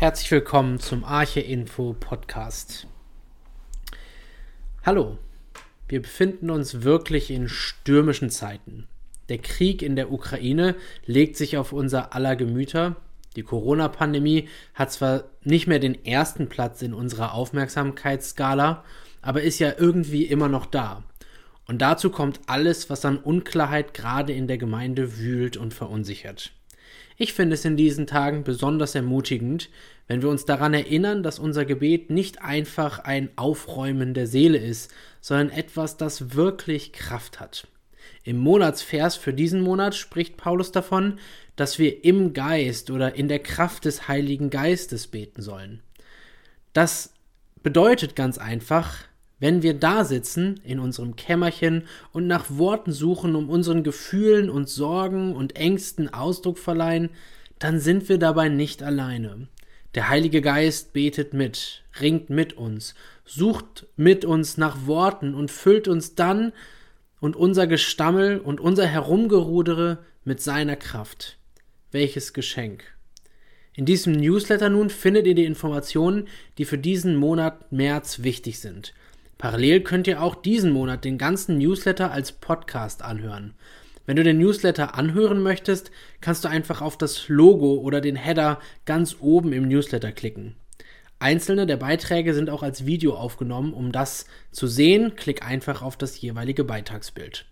Herzlich 0.00 0.30
willkommen 0.30 0.80
zum 0.80 1.04
Arche 1.04 1.40
Info 1.40 1.92
Podcast. 1.92 2.86
Hallo, 4.82 5.18
wir 5.88 6.00
befinden 6.00 6.48
uns 6.48 6.84
wirklich 6.84 7.30
in 7.30 7.50
stürmischen 7.50 8.30
Zeiten. 8.30 8.88
Der 9.28 9.36
Krieg 9.36 9.82
in 9.82 9.96
der 9.96 10.10
Ukraine 10.10 10.74
legt 11.04 11.36
sich 11.36 11.58
auf 11.58 11.74
unser 11.74 12.14
aller 12.14 12.34
Gemüter. 12.34 12.96
Die 13.36 13.42
Corona-Pandemie 13.42 14.48
hat 14.72 14.90
zwar 14.90 15.24
nicht 15.44 15.66
mehr 15.66 15.80
den 15.80 16.02
ersten 16.06 16.48
Platz 16.48 16.80
in 16.80 16.94
unserer 16.94 17.34
Aufmerksamkeitsskala, 17.34 18.82
aber 19.20 19.42
ist 19.42 19.58
ja 19.58 19.74
irgendwie 19.76 20.24
immer 20.24 20.48
noch 20.48 20.64
da. 20.64 21.04
Und 21.66 21.82
dazu 21.82 22.08
kommt 22.08 22.40
alles, 22.46 22.88
was 22.88 23.04
an 23.04 23.18
Unklarheit 23.18 23.92
gerade 23.92 24.32
in 24.32 24.46
der 24.46 24.56
Gemeinde 24.56 25.18
wühlt 25.18 25.58
und 25.58 25.74
verunsichert. 25.74 26.54
Ich 27.22 27.34
finde 27.34 27.52
es 27.52 27.66
in 27.66 27.76
diesen 27.76 28.06
Tagen 28.06 28.44
besonders 28.44 28.94
ermutigend, 28.94 29.68
wenn 30.08 30.22
wir 30.22 30.30
uns 30.30 30.46
daran 30.46 30.72
erinnern, 30.72 31.22
dass 31.22 31.38
unser 31.38 31.66
Gebet 31.66 32.08
nicht 32.08 32.40
einfach 32.40 32.98
ein 33.00 33.28
Aufräumen 33.36 34.14
der 34.14 34.26
Seele 34.26 34.56
ist, 34.56 34.90
sondern 35.20 35.50
etwas, 35.50 35.98
das 35.98 36.34
wirklich 36.34 36.94
Kraft 36.94 37.38
hat. 37.38 37.66
Im 38.24 38.38
Monatsvers 38.38 39.16
für 39.16 39.34
diesen 39.34 39.60
Monat 39.60 39.94
spricht 39.94 40.38
Paulus 40.38 40.72
davon, 40.72 41.18
dass 41.56 41.78
wir 41.78 42.06
im 42.06 42.32
Geist 42.32 42.90
oder 42.90 43.14
in 43.14 43.28
der 43.28 43.40
Kraft 43.40 43.84
des 43.84 44.08
Heiligen 44.08 44.48
Geistes 44.48 45.06
beten 45.06 45.42
sollen. 45.42 45.82
Das 46.72 47.12
bedeutet 47.62 48.16
ganz 48.16 48.38
einfach, 48.38 48.96
wenn 49.40 49.62
wir 49.62 49.74
da 49.74 50.04
sitzen 50.04 50.60
in 50.64 50.78
unserem 50.78 51.16
Kämmerchen 51.16 51.84
und 52.12 52.26
nach 52.26 52.46
Worten 52.50 52.92
suchen, 52.92 53.34
um 53.34 53.48
unseren 53.48 53.82
Gefühlen 53.82 54.50
und 54.50 54.68
Sorgen 54.68 55.34
und 55.34 55.56
Ängsten 55.56 56.12
Ausdruck 56.12 56.58
verleihen, 56.58 57.08
dann 57.58 57.80
sind 57.80 58.08
wir 58.08 58.18
dabei 58.18 58.48
nicht 58.48 58.82
alleine. 58.82 59.48
Der 59.94 60.08
Heilige 60.08 60.40
Geist 60.40 60.92
betet 60.92 61.34
mit, 61.34 61.82
ringt 62.00 62.30
mit 62.30 62.52
uns, 62.52 62.94
sucht 63.24 63.86
mit 63.96 64.24
uns 64.24 64.56
nach 64.56 64.86
Worten 64.86 65.34
und 65.34 65.50
füllt 65.50 65.88
uns 65.88 66.14
dann 66.14 66.52
und 67.18 67.34
unser 67.34 67.66
Gestammel 67.66 68.38
und 68.38 68.60
unser 68.60 68.86
Herumgerudere 68.86 69.98
mit 70.24 70.40
seiner 70.40 70.76
Kraft. 70.76 71.38
Welches 71.90 72.32
Geschenk! 72.32 72.84
In 73.74 73.84
diesem 73.84 74.12
Newsletter 74.12 74.68
nun 74.68 74.90
findet 74.90 75.26
ihr 75.26 75.34
die 75.34 75.44
Informationen, 75.44 76.28
die 76.58 76.64
für 76.64 76.78
diesen 76.78 77.16
Monat 77.16 77.72
März 77.72 78.22
wichtig 78.22 78.60
sind. 78.60 78.92
Parallel 79.40 79.80
könnt 79.80 80.06
ihr 80.06 80.22
auch 80.22 80.34
diesen 80.34 80.70
Monat 80.70 81.02
den 81.02 81.16
ganzen 81.16 81.56
Newsletter 81.56 82.12
als 82.12 82.30
Podcast 82.30 83.00
anhören. 83.00 83.54
Wenn 84.04 84.16
du 84.16 84.22
den 84.22 84.36
Newsletter 84.36 84.98
anhören 84.98 85.42
möchtest, 85.42 85.90
kannst 86.20 86.44
du 86.44 86.48
einfach 86.48 86.82
auf 86.82 86.98
das 86.98 87.26
Logo 87.28 87.76
oder 87.76 88.02
den 88.02 88.16
Header 88.16 88.60
ganz 88.84 89.16
oben 89.18 89.54
im 89.54 89.66
Newsletter 89.66 90.12
klicken. 90.12 90.56
Einzelne 91.20 91.64
der 91.64 91.78
Beiträge 91.78 92.34
sind 92.34 92.50
auch 92.50 92.62
als 92.62 92.84
Video 92.84 93.14
aufgenommen. 93.14 93.72
Um 93.72 93.92
das 93.92 94.26
zu 94.50 94.66
sehen, 94.66 95.16
klick 95.16 95.42
einfach 95.42 95.80
auf 95.80 95.96
das 95.96 96.20
jeweilige 96.20 96.64
Beitragsbild. 96.64 97.46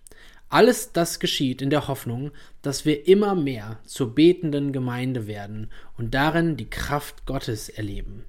Alles 0.50 0.92
das 0.92 1.20
geschieht 1.20 1.62
in 1.62 1.70
der 1.70 1.89
Hoffnung, 1.89 2.33
dass 2.61 2.84
wir 2.84 3.08
immer 3.08 3.34
mehr 3.34 3.78
zur 3.86 4.14
betenden 4.14 4.75
Gemeinde 4.75 5.27
werden 5.27 5.70
und 5.97 6.12
darin 6.12 6.58
die 6.58 6.69
Kraft 6.69 7.25
Gottes 7.25 7.70
erleben. 7.70 8.27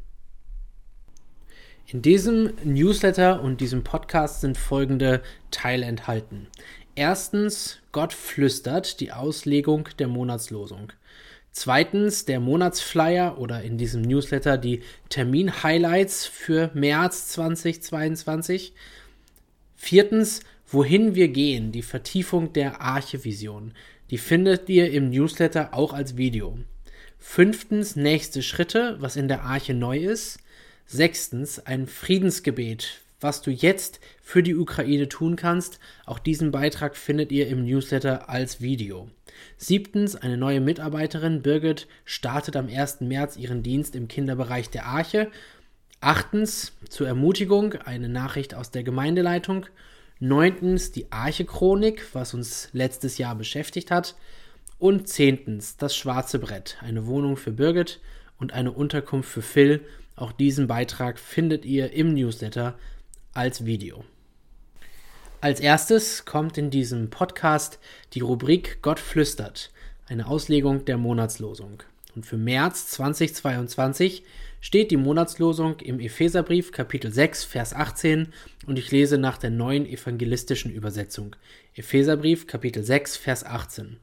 In 1.91 2.03
diesem 2.03 2.53
Newsletter 2.63 3.41
und 3.41 3.61
diesem 3.61 3.83
Podcast 3.83 4.41
sind 4.41 4.59
folgende 4.59 5.23
Teile 5.49 5.87
enthalten. 5.87 6.45
Erstens, 6.93 7.79
Gott 7.91 8.13
flüstert 8.13 8.99
die 8.99 9.11
Auslegung 9.11 9.89
der 9.97 10.07
Monatslosung. 10.07 10.93
Zweitens, 11.51 12.25
der 12.25 12.39
Monatsflyer 12.39 13.39
oder 13.39 13.63
in 13.63 13.79
diesem 13.79 14.03
Newsletter 14.03 14.59
die 14.59 14.83
Termin-Highlights 15.09 16.27
für 16.27 16.69
März 16.75 17.29
2022. 17.29 18.73
Viertens, 19.75 20.41
wohin 20.67 21.15
wir 21.15 21.29
gehen, 21.29 21.71
die 21.71 21.81
Vertiefung 21.81 22.53
der 22.53 22.81
Archevision. 22.81 23.73
Die 24.11 24.19
findet 24.19 24.69
ihr 24.69 24.91
im 24.91 25.09
Newsletter 25.09 25.73
auch 25.73 25.93
als 25.93 26.17
Video. 26.17 26.59
Fünftens, 27.17 27.95
nächste 27.95 28.43
Schritte, 28.43 28.97
was 28.99 29.15
in 29.15 29.27
der 29.27 29.41
Arche 29.41 29.73
neu 29.73 29.97
ist. 29.97 30.37
Sechstens, 30.91 31.59
ein 31.59 31.85
Friedensgebet, 31.85 33.01
was 33.21 33.43
du 33.43 33.51
jetzt 33.51 33.99
für 34.23 34.41
die 34.41 34.55
Ukraine 34.55 35.07
tun 35.07 35.35
kannst. 35.35 35.79
Auch 36.07 36.17
diesen 36.17 36.49
Beitrag 36.49 36.97
findet 36.97 37.31
ihr 37.31 37.47
im 37.47 37.63
Newsletter 37.63 38.27
als 38.27 38.59
Video. 38.59 39.07
Siebtens, 39.55 40.15
eine 40.15 40.35
neue 40.35 40.61
Mitarbeiterin, 40.61 41.43
Birgit, 41.43 41.87
startet 42.05 42.55
am 42.55 42.69
1. 42.69 43.01
März 43.01 43.37
ihren 43.37 43.61
Dienst 43.61 43.95
im 43.95 44.07
Kinderbereich 44.07 44.71
der 44.71 44.87
Arche. 44.87 45.29
Achtens, 46.01 46.71
zur 46.89 47.05
Ermutigung, 47.05 47.73
eine 47.73 48.09
Nachricht 48.09 48.55
aus 48.55 48.71
der 48.71 48.81
Gemeindeleitung. 48.81 49.67
Neuntens, 50.19 50.91
die 50.91 51.11
Arche-Chronik, 51.11 52.03
was 52.13 52.33
uns 52.33 52.69
letztes 52.73 53.19
Jahr 53.19 53.35
beschäftigt 53.35 53.91
hat. 53.91 54.15
Und 54.79 55.07
zehntens, 55.07 55.77
das 55.77 55.95
schwarze 55.95 56.39
Brett, 56.39 56.77
eine 56.81 57.05
Wohnung 57.05 57.37
für 57.37 57.51
Birgit 57.51 57.99
und 58.39 58.53
eine 58.53 58.71
Unterkunft 58.71 59.29
für 59.29 59.43
Phil 59.43 59.81
auch 60.19 60.31
diesen 60.31 60.67
Beitrag 60.67 61.19
findet 61.19 61.65
ihr 61.65 61.93
im 61.93 62.13
Newsletter 62.13 62.77
als 63.33 63.65
Video. 63.65 64.03
Als 65.41 65.61
erstes 65.61 66.25
kommt 66.25 66.57
in 66.57 66.69
diesem 66.69 67.09
Podcast 67.09 67.79
die 68.13 68.19
Rubrik 68.19 68.81
Gott 68.81 68.99
flüstert, 68.99 69.71
eine 70.07 70.27
Auslegung 70.27 70.83
der 70.83 70.97
Monatslosung. 70.97 71.81
Und 72.15 72.25
für 72.25 72.37
März 72.37 72.87
2022 72.87 74.23
steht 74.59 74.91
die 74.91 74.97
Monatslosung 74.97 75.79
im 75.79 76.01
Epheserbrief 76.01 76.73
Kapitel 76.73 77.13
6 77.13 77.45
Vers 77.45 77.73
18 77.73 78.33
und 78.65 78.77
ich 78.77 78.91
lese 78.91 79.17
nach 79.17 79.37
der 79.37 79.51
neuen 79.51 79.85
evangelistischen 79.85 80.71
Übersetzung. 80.71 81.35
Epheserbrief 81.75 82.45
Kapitel 82.45 82.83
6 82.83 83.15
Vers 83.15 83.45
18. 83.45 83.97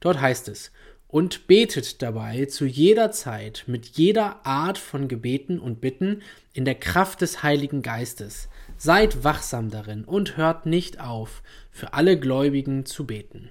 Dort 0.00 0.20
heißt 0.20 0.48
es: 0.48 0.72
und 1.08 1.46
betet 1.46 2.02
dabei 2.02 2.46
zu 2.46 2.66
jeder 2.66 3.12
Zeit 3.12 3.64
mit 3.66 3.86
jeder 3.96 4.44
Art 4.44 4.78
von 4.78 5.08
Gebeten 5.08 5.58
und 5.58 5.80
Bitten 5.80 6.22
in 6.52 6.64
der 6.64 6.74
Kraft 6.74 7.20
des 7.20 7.42
Heiligen 7.42 7.82
Geistes. 7.82 8.48
Seid 8.76 9.22
wachsam 9.22 9.70
darin 9.70 10.04
und 10.04 10.36
hört 10.36 10.66
nicht 10.66 11.00
auf, 11.00 11.42
für 11.70 11.94
alle 11.94 12.18
Gläubigen 12.18 12.84
zu 12.86 13.06
beten. 13.06 13.50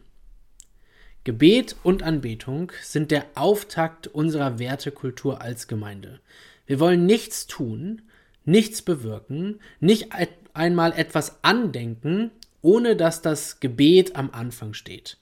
Gebet 1.24 1.78
und 1.84 2.04
Anbetung 2.04 2.74
sind 2.82 3.10
der 3.10 3.26
Auftakt 3.36 4.08
unserer 4.08 4.60
Wertekultur 4.60 5.42
als 5.42 5.70
Gemeinde. 5.70 6.20
Wir 6.66 6.82
wollen 6.82 7.06
nichts 7.06 7.48
tun, 7.48 8.02
nichts 8.44 8.82
bewirken, 8.82 9.60
nicht 9.80 10.10
einmal 10.54 10.92
etwas 10.92 11.44
andenken, 11.44 12.32
ohne 12.62 12.98
dass 12.98 13.22
das 13.22 13.62
Gebet 13.62 14.18
am 14.18 14.32
Anfang 14.32 14.74
steht. 14.74 15.18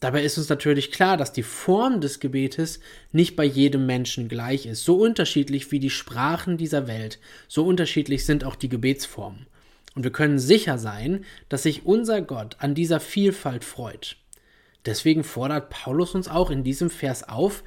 Dabei 0.00 0.22
ist 0.22 0.36
uns 0.36 0.48
natürlich 0.48 0.92
klar, 0.92 1.16
dass 1.16 1.32
die 1.32 1.42
Form 1.42 2.00
des 2.00 2.20
Gebetes 2.20 2.80
nicht 3.12 3.36
bei 3.36 3.44
jedem 3.44 3.86
Menschen 3.86 4.28
gleich 4.28 4.66
ist. 4.66 4.84
So 4.84 4.96
unterschiedlich 4.96 5.70
wie 5.70 5.80
die 5.80 5.90
Sprachen 5.90 6.56
dieser 6.56 6.86
Welt, 6.86 7.18
so 7.48 7.64
unterschiedlich 7.64 8.26
sind 8.26 8.44
auch 8.44 8.56
die 8.56 8.68
Gebetsformen. 8.68 9.46
Und 9.94 10.02
wir 10.02 10.12
können 10.12 10.38
sicher 10.38 10.76
sein, 10.78 11.24
dass 11.48 11.62
sich 11.62 11.86
unser 11.86 12.20
Gott 12.20 12.56
an 12.58 12.74
dieser 12.74 13.00
Vielfalt 13.00 13.64
freut. 13.64 14.16
Deswegen 14.84 15.24
fordert 15.24 15.70
Paulus 15.70 16.14
uns 16.14 16.28
auch 16.28 16.50
in 16.50 16.64
diesem 16.64 16.90
Vers 16.90 17.28
auf, 17.28 17.62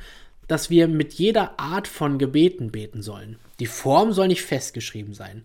dass 0.48 0.70
wir 0.70 0.88
mit 0.88 1.14
jeder 1.14 1.60
Art 1.60 1.88
von 1.88 2.20
Gebeten 2.20 2.72
beten 2.72 3.02
sollen. 3.02 3.38
Die 3.60 3.66
Form 3.66 4.14
soll 4.14 4.28
nicht 4.28 4.44
festgeschrieben 4.44 5.14
sein. 5.14 5.44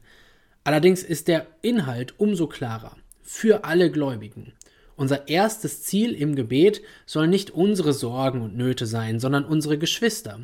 Allerdings 0.65 1.03
ist 1.03 1.29
der 1.29 1.47
Inhalt 1.63 2.15
umso 2.19 2.47
klarer. 2.47 2.97
Für 3.23 3.65
alle 3.65 3.91
Gläubigen. 3.91 4.53
Unser 4.97 5.29
erstes 5.29 5.83
Ziel 5.83 6.13
im 6.15 6.37
Gebet 6.37 6.83
soll 7.07 7.29
nicht 7.29 7.51
unsere 7.51 7.93
Sorgen 7.93 8.43
und 8.43 8.57
Nöte 8.57 8.87
sein, 8.87 9.21
sondern 9.21 9.45
unsere 9.45 9.79
Geschwister. 9.79 10.41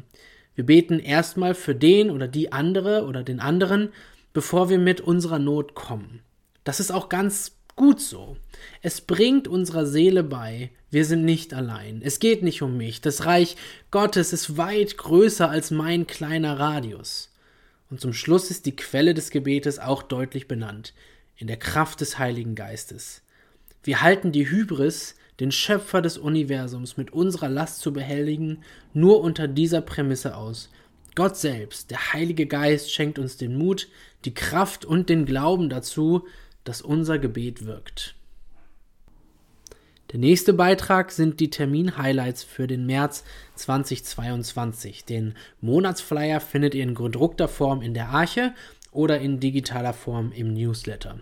Wir 0.55 0.67
beten 0.67 0.99
erstmal 0.99 1.55
für 1.55 1.75
den 1.75 2.11
oder 2.11 2.27
die 2.27 2.53
andere 2.53 3.05
oder 3.05 3.23
den 3.23 3.41
anderen, 3.41 3.91
bevor 4.33 4.71
wir 4.71 4.79
mit 4.79 5.01
unserer 5.01 5.39
Not 5.39 5.75
kommen. 5.75 6.21
Das 6.65 6.81
ist 6.81 6.91
auch 6.91 7.09
ganz 7.09 7.53
gut 7.77 8.01
so. 8.01 8.37
Es 8.83 9.01
bringt 9.01 9.49
unserer 9.49 9.87
Seele 9.87 10.25
bei, 10.25 10.71
wir 10.91 11.05
sind 11.05 11.25
nicht 11.25 11.55
allein. 11.55 12.03
Es 12.03 12.19
geht 12.19 12.43
nicht 12.43 12.61
um 12.61 12.77
mich. 12.77 13.01
Das 13.01 13.25
Reich 13.25 13.57
Gottes 13.91 14.33
ist 14.33 14.57
weit 14.57 14.99
größer 14.99 15.49
als 15.49 15.71
mein 15.71 16.07
kleiner 16.07 16.59
Radius. 16.59 17.31
Und 17.91 18.01
zum 18.01 18.13
Schluss 18.13 18.51
ist 18.51 18.67
die 18.67 18.77
Quelle 18.77 19.15
des 19.15 19.31
Gebetes 19.31 19.79
auch 19.79 20.03
deutlich 20.03 20.49
benannt, 20.49 20.93
in 21.37 21.47
der 21.47 21.57
Kraft 21.57 22.01
des 22.01 22.19
Heiligen 22.19 22.55
Geistes. 22.55 23.23
Wir 23.89 24.03
halten 24.03 24.33
die 24.33 24.51
Hybris, 24.51 25.15
den 25.41 25.51
Schöpfer 25.51 26.03
des 26.03 26.19
Universums 26.19 26.99
mit 26.99 27.11
unserer 27.11 27.49
Last 27.49 27.81
zu 27.81 27.91
behelligen, 27.91 28.59
nur 28.93 29.23
unter 29.23 29.49
dieser 29.49 29.81
Prämisse 29.81 30.37
aus. 30.37 30.69
Gott 31.15 31.39
selbst, 31.39 31.91
der 31.91 32.13
Heilige 32.13 32.45
Geist, 32.45 32.93
schenkt 32.93 33.19
uns 33.19 33.39
den 33.39 33.57
Mut, 33.57 33.89
die 34.27 34.35
Kraft 34.35 34.85
und 34.85 35.09
den 35.09 35.25
Glauben 35.25 35.71
dazu, 35.71 36.27
dass 36.65 36.83
unser 36.83 37.19
Gebet 37.19 37.65
wirkt. 37.65 38.15
Der 40.13 40.19
nächste 40.19 40.53
Beitrag 40.53 41.11
sind 41.11 41.41
die 41.41 41.49
Termin-Highlights 41.49 42.45
für 42.45 42.67
den 42.67 42.85
März 42.85 43.25
2022. 43.55 45.07
Den 45.07 45.33
Monatsflyer 45.63 46.41
findet 46.41 46.75
ihr 46.75 46.83
in 46.83 46.95
gedruckter 46.95 47.49
Form 47.49 47.81
in 47.81 47.95
der 47.95 48.11
Arche 48.11 48.53
oder 48.93 49.19
in 49.19 49.41
digitaler 49.41 49.95
Form 49.95 50.31
im 50.33 50.53
Newsletter. 50.53 51.21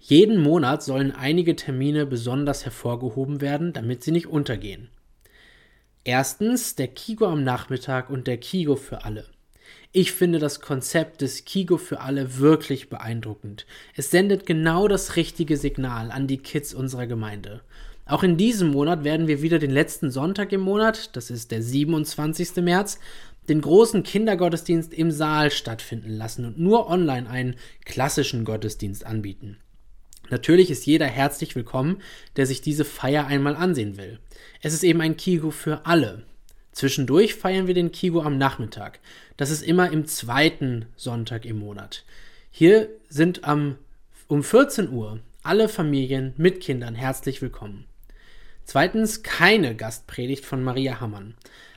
Jeden 0.00 0.42
Monat 0.42 0.82
sollen 0.82 1.12
einige 1.12 1.54
Termine 1.56 2.06
besonders 2.06 2.64
hervorgehoben 2.64 3.42
werden, 3.42 3.74
damit 3.74 4.02
sie 4.02 4.12
nicht 4.12 4.26
untergehen. 4.26 4.88
Erstens 6.04 6.74
der 6.74 6.88
Kigo 6.88 7.26
am 7.26 7.44
Nachmittag 7.44 8.08
und 8.08 8.26
der 8.26 8.38
Kigo 8.38 8.76
für 8.76 9.04
alle. 9.04 9.26
Ich 9.92 10.12
finde 10.12 10.38
das 10.38 10.60
Konzept 10.60 11.20
des 11.20 11.44
Kigo 11.44 11.76
für 11.76 12.00
alle 12.00 12.38
wirklich 12.38 12.88
beeindruckend. 12.88 13.66
Es 13.94 14.10
sendet 14.10 14.46
genau 14.46 14.88
das 14.88 15.16
richtige 15.16 15.58
Signal 15.58 16.10
an 16.10 16.26
die 16.26 16.38
Kids 16.38 16.72
unserer 16.72 17.06
Gemeinde. 17.06 17.60
Auch 18.06 18.22
in 18.22 18.38
diesem 18.38 18.70
Monat 18.70 19.04
werden 19.04 19.26
wir 19.26 19.42
wieder 19.42 19.58
den 19.58 19.70
letzten 19.70 20.10
Sonntag 20.10 20.50
im 20.52 20.62
Monat, 20.62 21.14
das 21.14 21.30
ist 21.30 21.50
der 21.50 21.62
27. 21.62 22.56
März, 22.56 22.98
den 23.50 23.60
großen 23.60 24.02
Kindergottesdienst 24.02 24.94
im 24.94 25.10
Saal 25.10 25.50
stattfinden 25.50 26.16
lassen 26.16 26.46
und 26.46 26.58
nur 26.58 26.88
online 26.88 27.28
einen 27.28 27.56
klassischen 27.84 28.44
Gottesdienst 28.44 29.04
anbieten. 29.04 29.58
Natürlich 30.30 30.70
ist 30.70 30.86
jeder 30.86 31.06
herzlich 31.06 31.56
willkommen, 31.56 32.00
der 32.36 32.46
sich 32.46 32.60
diese 32.60 32.84
Feier 32.84 33.26
einmal 33.26 33.56
ansehen 33.56 33.96
will. 33.96 34.20
Es 34.62 34.72
ist 34.72 34.84
eben 34.84 35.00
ein 35.00 35.16
Kigo 35.16 35.50
für 35.50 35.86
alle. 35.86 36.22
Zwischendurch 36.72 37.34
feiern 37.34 37.66
wir 37.66 37.74
den 37.74 37.90
Kigo 37.90 38.22
am 38.22 38.38
Nachmittag. 38.38 39.00
Das 39.36 39.50
ist 39.50 39.62
immer 39.62 39.90
im 39.90 40.06
zweiten 40.06 40.86
Sonntag 40.96 41.44
im 41.44 41.58
Monat. 41.58 42.04
Hier 42.52 42.88
sind 43.08 43.44
am, 43.44 43.76
um 44.28 44.44
14 44.44 44.90
Uhr 44.90 45.18
alle 45.42 45.68
Familien 45.68 46.32
mit 46.36 46.60
Kindern 46.60 46.94
herzlich 46.94 47.42
willkommen. 47.42 47.86
Zweitens 48.64 49.24
keine 49.24 49.74
Gastpredigt 49.74 50.44
von 50.44 50.62
Maria 50.62 51.00
Hammann. 51.00 51.34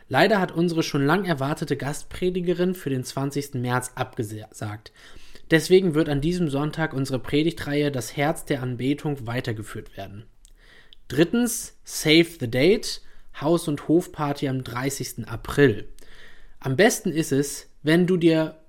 Leider 0.09 0.39
hat 0.39 0.51
unsere 0.51 0.83
schon 0.83 1.05
lang 1.05 1.25
erwartete 1.25 1.75
Gastpredigerin 1.75 2.75
für 2.75 2.91
den 2.91 3.03
20. 3.03 3.55
März 3.55 3.93
abgesagt. 3.95 4.91
Deswegen 5.51 5.93
wird 5.93 6.09
an 6.09 6.21
diesem 6.21 6.49
Sonntag 6.49 6.93
unsere 6.93 7.19
Predigtreihe 7.19 7.91
Das 7.91 8.15
Herz 8.15 8.45
der 8.45 8.61
Anbetung 8.61 9.27
weitergeführt 9.27 9.97
werden. 9.97 10.25
Drittens 11.07 11.77
Save 11.83 12.27
the 12.39 12.49
Date 12.49 13.01
Haus- 13.39 13.67
und 13.67 13.87
Hofparty 13.87 14.47
am 14.47 14.63
30. 14.63 15.27
April. 15.27 15.87
Am 16.59 16.75
besten 16.75 17.11
ist 17.11 17.31
es, 17.31 17.69
wenn 17.81 18.07
du 18.07 18.17
dir 18.17 18.59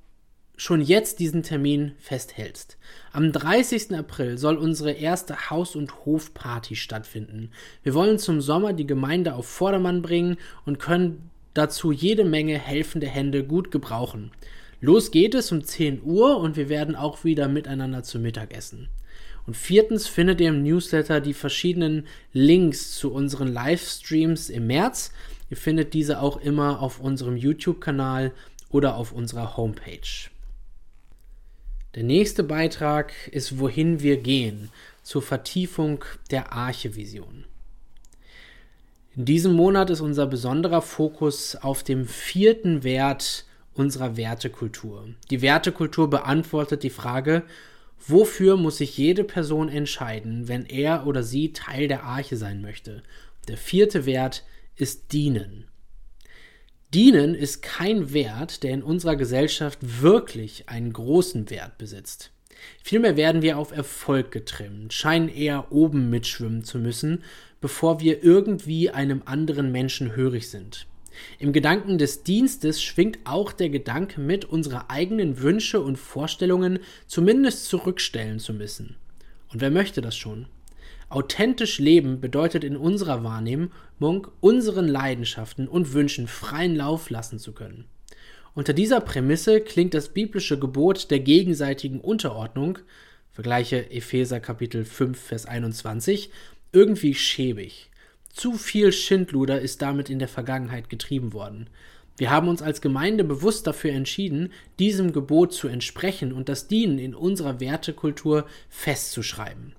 schon 0.57 0.81
jetzt 0.81 1.19
diesen 1.19 1.43
Termin 1.43 1.93
festhältst. 1.99 2.77
Am 3.13 3.33
30. 3.33 3.95
April 3.97 4.39
soll 4.39 4.57
unsere 4.57 4.93
erste 4.93 5.51
Haus- 5.51 5.75
und 5.75 6.05
Hofparty 6.07 6.77
stattfinden. 6.77 7.51
Wir 7.83 7.95
wollen 7.95 8.19
zum 8.19 8.41
Sommer 8.41 8.73
die 8.73 8.87
Gemeinde 8.87 9.35
auf 9.35 9.47
Vordermann 9.47 10.01
bringen 10.01 10.37
und 10.65 10.79
können 10.79 11.31
dazu 11.55 11.93
jede 11.93 12.25
Menge 12.25 12.59
helfende 12.59 13.09
Hände 13.09 13.45
gut 13.45 13.71
gebrauchen. 13.71 14.31
Los 14.85 15.11
geht 15.11 15.35
es 15.35 15.51
um 15.51 15.65
10 15.65 16.03
Uhr 16.03 16.37
und 16.37 16.57
wir 16.57 16.69
werden 16.69 16.95
auch 16.95 17.25
wieder 17.25 17.49
miteinander 17.49 18.03
zu 18.03 18.19
Mittag 18.19 18.55
essen. 18.55 18.91
Und 19.47 19.57
viertens 19.57 20.07
findet 20.07 20.43
ihr 20.43 20.51
im 20.51 20.63
Newsletter 20.63 21.23
die 21.23 21.33
verschiedenen 21.33 22.07
Links 22.35 22.93
zu 22.93 23.11
unseren 23.11 23.49
Livestreams 23.49 24.51
im 24.51 24.67
März. 24.67 25.11
Ihr 25.49 25.57
findet 25.57 25.95
diese 25.95 26.21
auch 26.21 26.37
immer 26.37 26.83
auf 26.83 27.01
unserem 27.01 27.39
YouTube-Kanal 27.39 28.33
oder 28.69 28.97
auf 28.97 29.13
unserer 29.13 29.57
Homepage. 29.57 30.29
Der 31.95 32.03
nächste 32.03 32.45
Beitrag 32.45 33.15
ist 33.29 33.59
Wohin 33.59 34.03
wir 34.03 34.19
gehen 34.19 34.69
zur 35.03 35.23
Vertiefung 35.23 36.05
der 36.31 36.53
Arche-Vision. 36.53 37.45
In 39.17 39.25
diesem 39.25 39.55
Monat 39.55 39.89
ist 39.89 40.03
unser 40.03 40.27
besonderer 40.27 40.83
Fokus 40.83 41.57
auf 41.57 41.83
dem 41.83 42.07
vierten 42.07 42.83
Wert 42.85 43.47
unserer 43.75 44.17
Wertekultur. 44.17 45.09
Die 45.31 45.43
Wertekultur 45.43 46.09
beantwortet 46.09 46.83
die 46.83 46.91
Frage, 46.91 47.45
Wofür 48.07 48.59
muss 48.59 48.79
sich 48.79 48.99
jede 48.99 49.25
Person 49.25 49.71
entscheiden, 49.71 50.47
wenn 50.47 50.67
er 50.67 51.07
oder 51.07 51.23
sie 51.23 51.53
Teil 51.55 51.89
der 51.89 52.05
Arche 52.05 52.37
sein 52.37 52.61
möchte? 52.61 53.03
Der 53.49 53.57
vierte 53.57 54.05
Wert 54.05 54.45
ist 54.77 55.13
Dienen. 55.13 55.65
Dienen 56.93 57.35
ist 57.35 57.63
kein 57.63 58.13
Wert, 58.13 58.63
der 58.63 58.73
in 58.73 58.83
unserer 58.83 59.17
Gesellschaft 59.17 59.79
wirklich 60.03 60.69
einen 60.69 60.93
großen 60.93 61.49
Wert 61.51 61.79
besitzt. 61.79 62.31
Vielmehr 62.83 63.17
werden 63.17 63.43
wir 63.43 63.59
auf 63.59 63.73
Erfolg 63.73 64.31
getrimmt, 64.31 64.93
scheinen 64.93 65.29
eher 65.29 65.73
oben 65.73 66.11
mitschwimmen 66.11 66.63
zu 66.63 66.79
müssen, 66.79 67.25
bevor 67.61 68.01
wir 68.01 68.23
irgendwie 68.23 68.91
einem 68.91 69.23
anderen 69.25 69.73
Menschen 69.73 70.15
hörig 70.15 70.51
sind. 70.51 70.87
Im 71.39 71.53
Gedanken 71.53 71.99
des 71.99 72.23
Dienstes 72.23 72.83
schwingt 72.83 73.19
auch 73.25 73.53
der 73.53 73.69
Gedanke 73.69 74.21
mit, 74.21 74.45
unsere 74.45 74.91
eigenen 74.91 75.41
Wünsche 75.41 75.81
und 75.81 75.97
Vorstellungen 75.97 76.79
zumindest 77.07 77.67
zurückstellen 77.67 78.39
zu 78.39 78.55
müssen. 78.55 78.97
Und 79.53 79.61
wer 79.61 79.71
möchte 79.71 80.01
das 80.01 80.17
schon? 80.17 80.47
Authentisch 81.09 81.79
leben 81.79 82.21
bedeutet 82.21 82.65
in 82.65 82.77
unserer 82.77 83.23
Wahrnehmung, 83.23 84.27
unseren 84.41 84.89
Leidenschaften 84.89 85.69
und 85.69 85.93
Wünschen 85.93 86.27
freien 86.27 86.75
Lauf 86.75 87.11
lassen 87.11 87.39
zu 87.39 87.53
können. 87.53 87.85
Unter 88.55 88.73
dieser 88.73 89.01
Prämisse 89.01 89.61
klingt 89.61 89.95
das 89.95 90.09
biblische 90.09 90.59
Gebot 90.59 91.11
der 91.11 91.21
gegenseitigen 91.21 92.01
Unterordnung, 92.01 92.79
vergleiche 93.31 93.91
Epheser 93.91 94.41
Kapitel 94.41 94.85
5, 94.85 95.19
Vers 95.19 95.47
21, 95.47 96.31
irgendwie 96.73 97.15
schäbig. 97.15 97.91
Zu 98.35 98.55
viel 98.55 98.91
Schindluder 98.91 99.61
ist 99.61 99.81
damit 99.81 100.11
in 100.11 100.19
der 100.19 100.27
Vergangenheit 100.27 100.91
getrieben 100.91 101.33
worden. 101.33 101.71
Wir 102.17 102.31
haben 102.31 102.49
uns 102.49 102.63
als 102.63 102.81
Gemeinde 102.81 103.23
bewusst 103.23 103.67
dafür 103.67 103.93
entschieden, 103.93 104.53
diesem 104.81 105.13
Gebot 105.13 105.53
zu 105.53 105.69
entsprechen 105.69 106.33
und 106.33 106.49
das 106.49 106.67
Dienen 106.67 106.99
in 106.99 107.15
unserer 107.15 107.61
Wertekultur 107.61 108.47
festzuschreiben. 108.69 109.75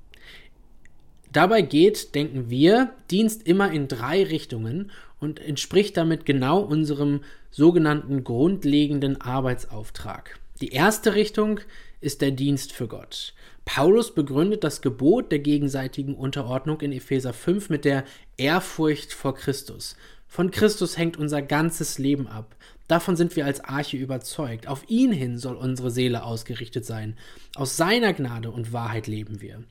Dabei 1.34 1.63
geht, 1.63 2.16
denken 2.16 2.50
wir, 2.50 2.94
Dienst 3.12 3.46
immer 3.46 3.72
in 3.74 3.90
drei 3.90 4.24
Richtungen 4.24 4.90
und 5.19 5.42
entspricht 5.42 5.98
damit 5.98 6.25
genau 6.25 6.62
unserem 6.62 7.22
sogenannten 7.51 8.24
grundlegenden 8.24 9.19
Arbeitsauftrag. 9.19 10.40
Die 10.62 10.69
erste 10.69 11.13
Richtung 11.13 11.60
ist 12.00 12.22
der 12.22 12.31
Dienst 12.31 12.72
für 12.72 12.88
Gott. 12.88 13.34
Paulus 13.65 14.13
begründet 14.13 14.63
das 14.63 14.81
Gebot 14.81 15.31
der 15.31 15.39
gegenseitigen 15.39 16.15
Unterordnung 16.15 16.79
in 16.81 16.91
Epheser 16.91 17.33
5 17.33 17.69
mit 17.69 17.83
der 17.83 18.06
Ehrfurcht 18.38 19.12
vor 19.12 19.35
Christus. 19.35 19.95
Von 20.27 20.51
Christus 20.51 20.97
hängt 20.97 21.17
unser 21.17 21.41
ganzes 21.41 21.97
Leben 21.97 22.27
ab. 22.27 22.56
Davon 22.88 23.15
sind 23.15 23.35
wir 23.35 23.45
als 23.45 23.63
Arche 23.63 23.97
überzeugt. 23.97 24.67
Auf 24.67 24.84
ihn 24.88 25.12
hin 25.12 25.38
soll 25.38 25.55
unsere 25.55 25.89
Seele 25.89 26.24
ausgerichtet 26.24 26.86
sein. 26.86 27.17
Aus 27.55 27.77
seiner 27.77 28.13
Gnade 28.13 28.51
und 28.51 28.72
Wahrheit 28.72 29.07
leben 29.07 29.41
wir. 29.41 29.63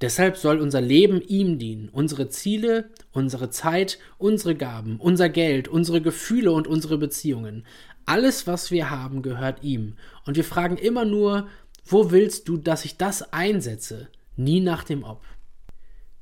Deshalb 0.00 0.36
soll 0.36 0.58
unser 0.58 0.80
Leben 0.80 1.22
ihm 1.22 1.58
dienen. 1.58 1.88
Unsere 1.88 2.28
Ziele, 2.28 2.90
unsere 3.12 3.50
Zeit, 3.50 3.98
unsere 4.18 4.54
Gaben, 4.54 4.96
unser 4.98 5.28
Geld, 5.28 5.68
unsere 5.68 6.02
Gefühle 6.02 6.52
und 6.52 6.66
unsere 6.66 6.98
Beziehungen. 6.98 7.64
Alles, 8.04 8.46
was 8.46 8.70
wir 8.70 8.90
haben, 8.90 9.22
gehört 9.22 9.62
ihm. 9.62 9.94
Und 10.26 10.36
wir 10.36 10.44
fragen 10.44 10.76
immer 10.76 11.04
nur, 11.04 11.48
wo 11.86 12.10
willst 12.10 12.48
du, 12.48 12.56
dass 12.56 12.84
ich 12.84 12.96
das 12.96 13.32
einsetze? 13.32 14.08
Nie 14.36 14.60
nach 14.60 14.84
dem 14.84 15.04
Ob. 15.04 15.22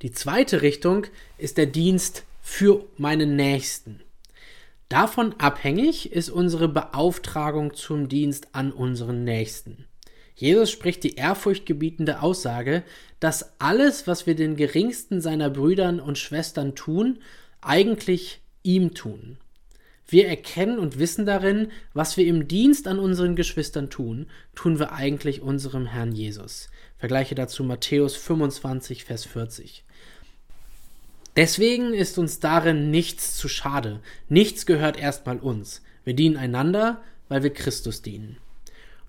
Die 0.03 0.13
zweite 0.13 0.63
Richtung 0.63 1.07
ist 1.39 1.57
der 1.57 1.67
Dienst 1.67 2.25
für 2.43 2.85
meinen 2.99 3.37
Nächsten. 3.37 4.01
Davon 4.91 5.35
abhängig 5.39 6.13
ist 6.13 6.29
unsere 6.29 6.69
Beauftragung 6.69 7.75
zum 7.75 8.09
Dienst 8.09 8.49
an 8.53 8.71
unseren 8.71 9.25
Nächsten. 9.25 9.87
Jesus 10.35 10.71
spricht 10.71 11.05
die 11.05 11.15
ehrfurchtgebietende 11.15 12.21
Aussage, 12.21 12.83
dass 13.19 13.59
alles, 13.61 14.07
was 14.07 14.27
wir 14.27 14.35
den 14.35 14.57
geringsten 14.57 15.21
seiner 15.21 15.49
Brüdern 15.49 16.01
und 16.01 16.19
Schwestern 16.19 16.75
tun, 16.75 17.21
eigentlich 17.63 18.41
ihm 18.63 18.95
tun. 18.95 19.39
Wir 20.07 20.29
erkennen 20.29 20.79
und 20.79 20.99
wissen 20.99 21.25
darin, 21.27 21.69
was 21.95 22.17
wir 22.17 22.27
im 22.27 22.47
Dienst 22.47 22.87
an 22.87 22.99
unseren 22.99 23.37
Geschwistern 23.37 23.91
tun, 23.91 24.27
tun 24.55 24.79
wir 24.79 24.93
eigentlich 24.93 25.41
unserem 25.41 25.87
Herrn 25.87 26.13
Jesus. 26.13 26.69
Vergleiche 26.99 27.35
dazu 27.35 27.65
Matthäus 27.65 28.17
25, 28.17 29.05
Vers 29.05 29.25
40. 29.25 29.85
Deswegen 31.37 31.95
ist 31.95 32.19
uns 32.19 32.39
darin 32.39 32.91
nichts 32.91 33.37
zu 33.37 33.49
schade. 33.49 34.01
Nichts 34.29 34.67
gehört 34.67 34.99
erstmal 34.99 35.39
uns. 35.39 35.83
Wir 36.05 36.15
dienen 36.15 36.37
einander, 36.37 37.03
weil 37.29 37.43
wir 37.43 37.53
Christus 37.53 38.03
dienen. 38.03 38.37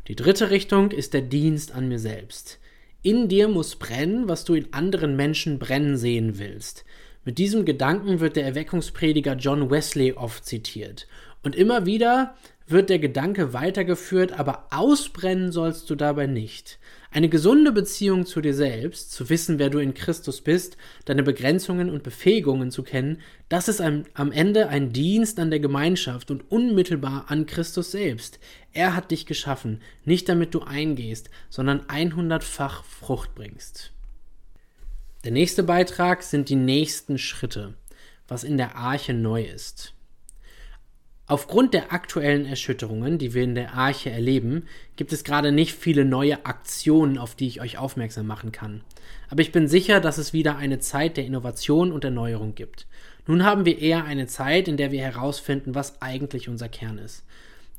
Die 0.08 0.16
dritte 0.16 0.50
Richtung 0.50 0.92
ist 0.92 1.14
der 1.14 1.22
Dienst 1.22 1.74
an 1.74 1.88
mir 1.88 2.00
selbst. 2.00 2.60
In 3.02 3.28
dir 3.28 3.48
muss 3.48 3.76
brennen, 3.76 4.28
was 4.28 4.46
du 4.46 4.56
in 4.56 4.74
anderen 4.74 5.16
Menschen 5.16 5.60
brennen 5.60 5.98
sehen 5.98 6.40
willst. 6.40 6.86
Mit 7.26 7.40
diesem 7.40 7.66
Gedanken 7.66 8.20
wird 8.20 8.36
der 8.36 8.46
Erweckungsprediger 8.46 9.34
John 9.34 9.72
Wesley 9.72 10.14
oft 10.14 10.46
zitiert. 10.46 11.08
Und 11.42 11.56
immer 11.56 11.88
wieder 11.88 12.36
wird 12.68 12.92
der 12.92 13.00
Gedanke 13.00 13.52
weitergeführt, 13.52 14.40
aber 14.40 14.68
ausbrennen 14.70 15.52
sollst 15.52 15.90
du 15.90 15.96
dabei 15.96 16.28
nicht. 16.28 16.78
Eine 17.10 17.28
gesunde 17.28 17.72
Beziehung 17.72 18.28
zu 18.28 18.42
dir 18.42 18.54
selbst, 18.54 19.12
zu 19.12 19.28
wissen, 19.30 19.58
wer 19.58 19.72
du 19.72 19.80
in 19.80 19.96
Christus 19.96 20.42
bist, 20.42 20.78
deine 21.06 21.24
Begrenzungen 21.24 21.90
und 21.90 22.04
Befähigungen 22.04 22.70
zu 22.70 22.84
kennen, 22.84 23.22
das 23.50 23.70
ist 23.70 23.82
am, 23.82 24.04
am 24.14 24.32
Ende 24.32 24.70
ein 24.70 24.94
Dienst 24.94 25.40
an 25.40 25.50
der 25.50 25.60
Gemeinschaft 25.60 26.30
und 26.30 26.52
unmittelbar 26.52 27.26
an 27.30 27.48
Christus 27.48 27.90
selbst. 27.90 28.40
Er 28.72 28.96
hat 28.96 29.10
dich 29.10 29.26
geschaffen, 29.26 29.82
nicht 30.04 30.30
damit 30.30 30.54
du 30.54 30.62
eingehst, 30.62 31.32
sondern 31.50 31.82
100-fach 31.82 32.84
Frucht 32.84 33.34
bringst. 33.34 33.95
Der 35.26 35.32
nächste 35.32 35.64
Beitrag 35.64 36.22
sind 36.22 36.50
die 36.50 36.56
nächsten 36.56 37.18
Schritte, 37.18 37.74
was 38.28 38.44
in 38.44 38.58
der 38.58 38.76
Arche 38.76 39.12
neu 39.16 39.42
ist. 39.42 39.96
Aufgrund 41.26 41.74
der 41.74 41.92
aktuellen 41.92 42.46
Erschütterungen, 42.46 43.18
die 43.18 43.34
wir 43.34 43.42
in 43.42 43.56
der 43.56 43.74
Arche 43.74 44.12
erleben, 44.12 44.68
gibt 44.98 45.12
es 45.12 45.24
gerade 45.24 45.52
nicht 45.52 45.74
viele 45.74 46.06
neue 46.06 46.46
Aktionen, 46.46 47.18
auf 47.18 47.34
die 47.34 47.48
ich 47.48 47.60
euch 47.60 47.80
aufmerksam 47.80 48.28
machen 48.28 48.52
kann. 48.52 48.82
Aber 49.28 49.42
ich 49.42 49.52
bin 49.52 49.68
sicher, 49.68 50.00
dass 50.00 50.20
es 50.20 50.32
wieder 50.32 50.58
eine 50.58 50.78
Zeit 50.78 51.18
der 51.18 51.26
Innovation 51.26 51.92
und 51.92 52.04
Erneuerung 52.04 52.54
gibt. 52.54 52.86
Nun 53.26 53.44
haben 53.44 53.66
wir 53.66 53.80
eher 53.80 54.04
eine 54.04 54.28
Zeit, 54.28 54.68
in 54.68 54.78
der 54.78 54.92
wir 54.92 55.02
herausfinden, 55.02 55.74
was 55.74 56.04
eigentlich 56.04 56.50
unser 56.50 56.70
Kern 56.70 57.00
ist. 57.00 57.26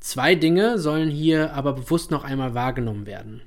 Zwei 0.01 0.35
Dinge 0.35 0.79
sollen 0.79 1.09
hier 1.09 1.53
aber 1.53 1.71
bewusst 1.71 2.11
noch 2.11 2.25
einmal 2.25 2.55
wahrgenommen 2.55 3.05
werden. 3.05 3.41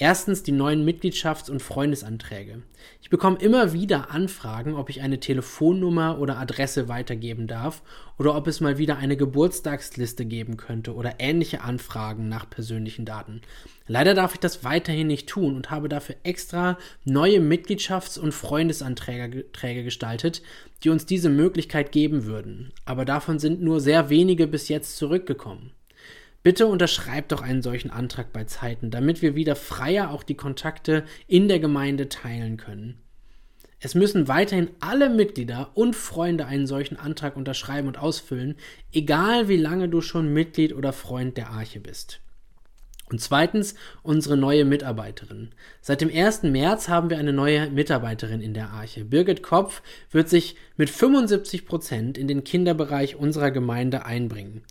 Erstens 0.00 0.44
die 0.44 0.52
neuen 0.52 0.88
Mitgliedschafts- 0.88 1.50
und 1.50 1.60
Freundesanträge. 1.60 2.62
Ich 3.02 3.10
bekomme 3.10 3.38
immer 3.38 3.72
wieder 3.72 4.12
Anfragen, 4.12 4.74
ob 4.74 4.90
ich 4.90 5.00
eine 5.00 5.18
Telefonnummer 5.18 6.20
oder 6.20 6.38
Adresse 6.38 6.86
weitergeben 6.88 7.48
darf 7.48 7.82
oder 8.16 8.36
ob 8.36 8.46
es 8.46 8.60
mal 8.60 8.78
wieder 8.78 8.98
eine 8.98 9.16
Geburtstagsliste 9.16 10.24
geben 10.24 10.56
könnte 10.56 10.94
oder 10.94 11.16
ähnliche 11.18 11.62
Anfragen 11.62 12.28
nach 12.28 12.48
persönlichen 12.48 13.06
Daten. 13.06 13.40
Leider 13.88 14.14
darf 14.14 14.34
ich 14.34 14.40
das 14.40 14.62
weiterhin 14.62 15.08
nicht 15.08 15.28
tun 15.28 15.56
und 15.56 15.72
habe 15.72 15.88
dafür 15.88 16.14
extra 16.22 16.78
neue 17.04 17.40
Mitgliedschafts- 17.40 18.20
und 18.20 18.32
Freundesanträge 18.32 19.82
gestaltet, 19.82 20.42
die 20.84 20.90
uns 20.90 21.06
diese 21.06 21.28
Möglichkeit 21.28 21.90
geben 21.90 22.24
würden. 22.24 22.72
Aber 22.84 23.04
davon 23.04 23.40
sind 23.40 23.62
nur 23.62 23.80
sehr 23.80 24.10
wenige 24.10 24.46
bis 24.46 24.68
jetzt 24.68 24.96
zurückgekommen. 24.96 25.72
Bitte 26.42 26.66
unterschreibt 26.66 27.32
doch 27.32 27.42
einen 27.42 27.62
solchen 27.62 27.90
Antrag 27.90 28.32
bei 28.32 28.44
Zeiten, 28.44 28.90
damit 28.90 29.22
wir 29.22 29.34
wieder 29.34 29.56
freier 29.56 30.10
auch 30.10 30.22
die 30.22 30.36
Kontakte 30.36 31.04
in 31.26 31.48
der 31.48 31.58
Gemeinde 31.58 32.08
teilen 32.08 32.56
können. 32.56 33.00
Es 33.80 33.94
müssen 33.94 34.26
weiterhin 34.26 34.70
alle 34.80 35.08
Mitglieder 35.08 35.70
und 35.74 35.94
Freunde 35.94 36.46
einen 36.46 36.66
solchen 36.66 36.96
Antrag 36.96 37.36
unterschreiben 37.36 37.86
und 37.86 37.98
ausfüllen, 37.98 38.56
egal 38.92 39.48
wie 39.48 39.56
lange 39.56 39.88
du 39.88 40.00
schon 40.00 40.32
Mitglied 40.32 40.74
oder 40.74 40.92
Freund 40.92 41.36
der 41.36 41.50
Arche 41.50 41.78
bist. 41.78 42.20
Und 43.10 43.20
zweitens 43.20 43.74
unsere 44.02 44.36
neue 44.36 44.64
Mitarbeiterin. 44.64 45.50
Seit 45.80 46.02
dem 46.02 46.10
1. 46.12 46.42
März 46.42 46.88
haben 46.88 47.08
wir 47.08 47.18
eine 47.18 47.32
neue 47.32 47.70
Mitarbeiterin 47.70 48.42
in 48.42 48.52
der 48.52 48.70
Arche. 48.70 49.04
Birgit 49.04 49.42
Kopf 49.42 49.80
wird 50.10 50.28
sich 50.28 50.56
mit 50.76 50.90
75 50.90 51.64
Prozent 51.64 52.18
in 52.18 52.28
den 52.28 52.44
Kinderbereich 52.44 53.16
unserer 53.16 53.50
Gemeinde 53.50 54.04
einbringen. 54.04 54.62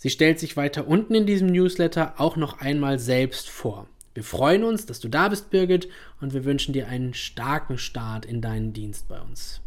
Sie 0.00 0.10
stellt 0.10 0.38
sich 0.38 0.56
weiter 0.56 0.86
unten 0.86 1.16
in 1.16 1.26
diesem 1.26 1.48
Newsletter 1.48 2.14
auch 2.18 2.36
noch 2.36 2.60
einmal 2.60 3.00
selbst 3.00 3.50
vor. 3.50 3.88
Wir 4.14 4.22
freuen 4.22 4.62
uns, 4.62 4.86
dass 4.86 5.00
du 5.00 5.08
da 5.08 5.28
bist, 5.28 5.50
Birgit, 5.50 5.88
und 6.20 6.32
wir 6.32 6.44
wünschen 6.44 6.72
dir 6.72 6.86
einen 6.86 7.14
starken 7.14 7.78
Start 7.78 8.24
in 8.24 8.40
deinen 8.40 8.72
Dienst 8.72 9.08
bei 9.08 9.20
uns. 9.20 9.60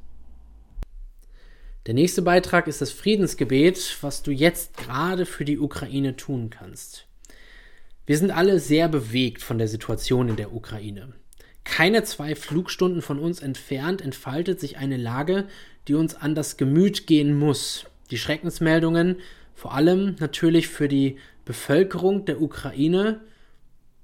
Der 1.86 1.94
nächste 1.94 2.22
Beitrag 2.22 2.68
ist 2.68 2.80
das 2.80 2.92
Friedensgebet, 2.92 3.98
was 4.02 4.24
du 4.24 4.32
jetzt 4.32 4.78
gerade 4.78 5.26
für 5.26 5.44
die 5.44 5.60
Ukraine 5.60 6.16
tun 6.16 6.50
kannst. 6.50 7.08
Wir 8.06 8.18
sind 8.18 8.32
alle 8.32 8.60
sehr 8.60 8.88
bewegt 8.88 9.42
von 9.42 9.58
der 9.58 9.68
Situation 9.68 10.30
in 10.30 10.36
der 10.38 10.54
Ukraine. 10.54 11.14
Keine 11.66 12.04
zwei 12.04 12.36
Flugstunden 12.36 13.02
von 13.02 13.20
uns 13.20 13.42
entfernt 13.42 14.02
entfaltet 14.02 14.62
sich 14.62 14.78
eine 14.78 14.98
Lage, 14.98 15.48
die 15.88 15.96
uns 15.96 16.16
an 16.16 16.36
das 16.36 16.56
Gemüt 16.56 17.06
gehen 17.06 17.38
muss. 17.38 17.86
Die 18.12 18.18
Schreckensmeldungen 18.18 19.18
vor 19.62 19.76
allem 19.76 20.16
natürlich 20.20 20.70
für 20.70 20.88
die 20.88 21.18
Bevölkerung 21.46 22.26
der 22.26 22.42
Ukraine 22.42 23.22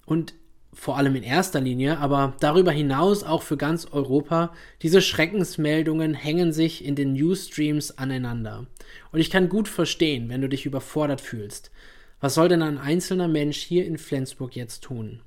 und 0.06 0.36
vor 0.72 0.98
allem 0.98 1.16
in 1.16 1.24
erster 1.24 1.60
Linie, 1.60 1.98
aber 1.98 2.36
darüber 2.40 2.72
hinaus 2.72 3.24
auch 3.24 3.42
für 3.42 3.58
ganz 3.58 3.88
Europa. 3.88 4.54
Diese 4.84 5.02
Schreckensmeldungen 5.02 6.14
hängen 6.14 6.54
sich 6.54 6.86
in 6.86 6.94
den 6.94 7.14
Newsstreams 7.14 7.98
aneinander. 7.98 8.68
Und 9.12 9.20
ich 9.20 9.32
kann 9.32 9.50
gut 9.50 9.68
verstehen, 9.68 10.30
wenn 10.30 10.42
du 10.42 10.48
dich 10.48 10.68
überfordert 10.68 11.22
fühlst. 11.22 11.72
Was 12.20 12.36
soll 12.36 12.50
denn 12.50 12.62
ein 12.62 12.78
einzelner 12.78 13.28
Mensch 13.28 13.58
hier 13.58 13.88
in 13.88 13.98
Flensburg 13.98 14.56
jetzt 14.56 14.84
tun? 14.84 15.24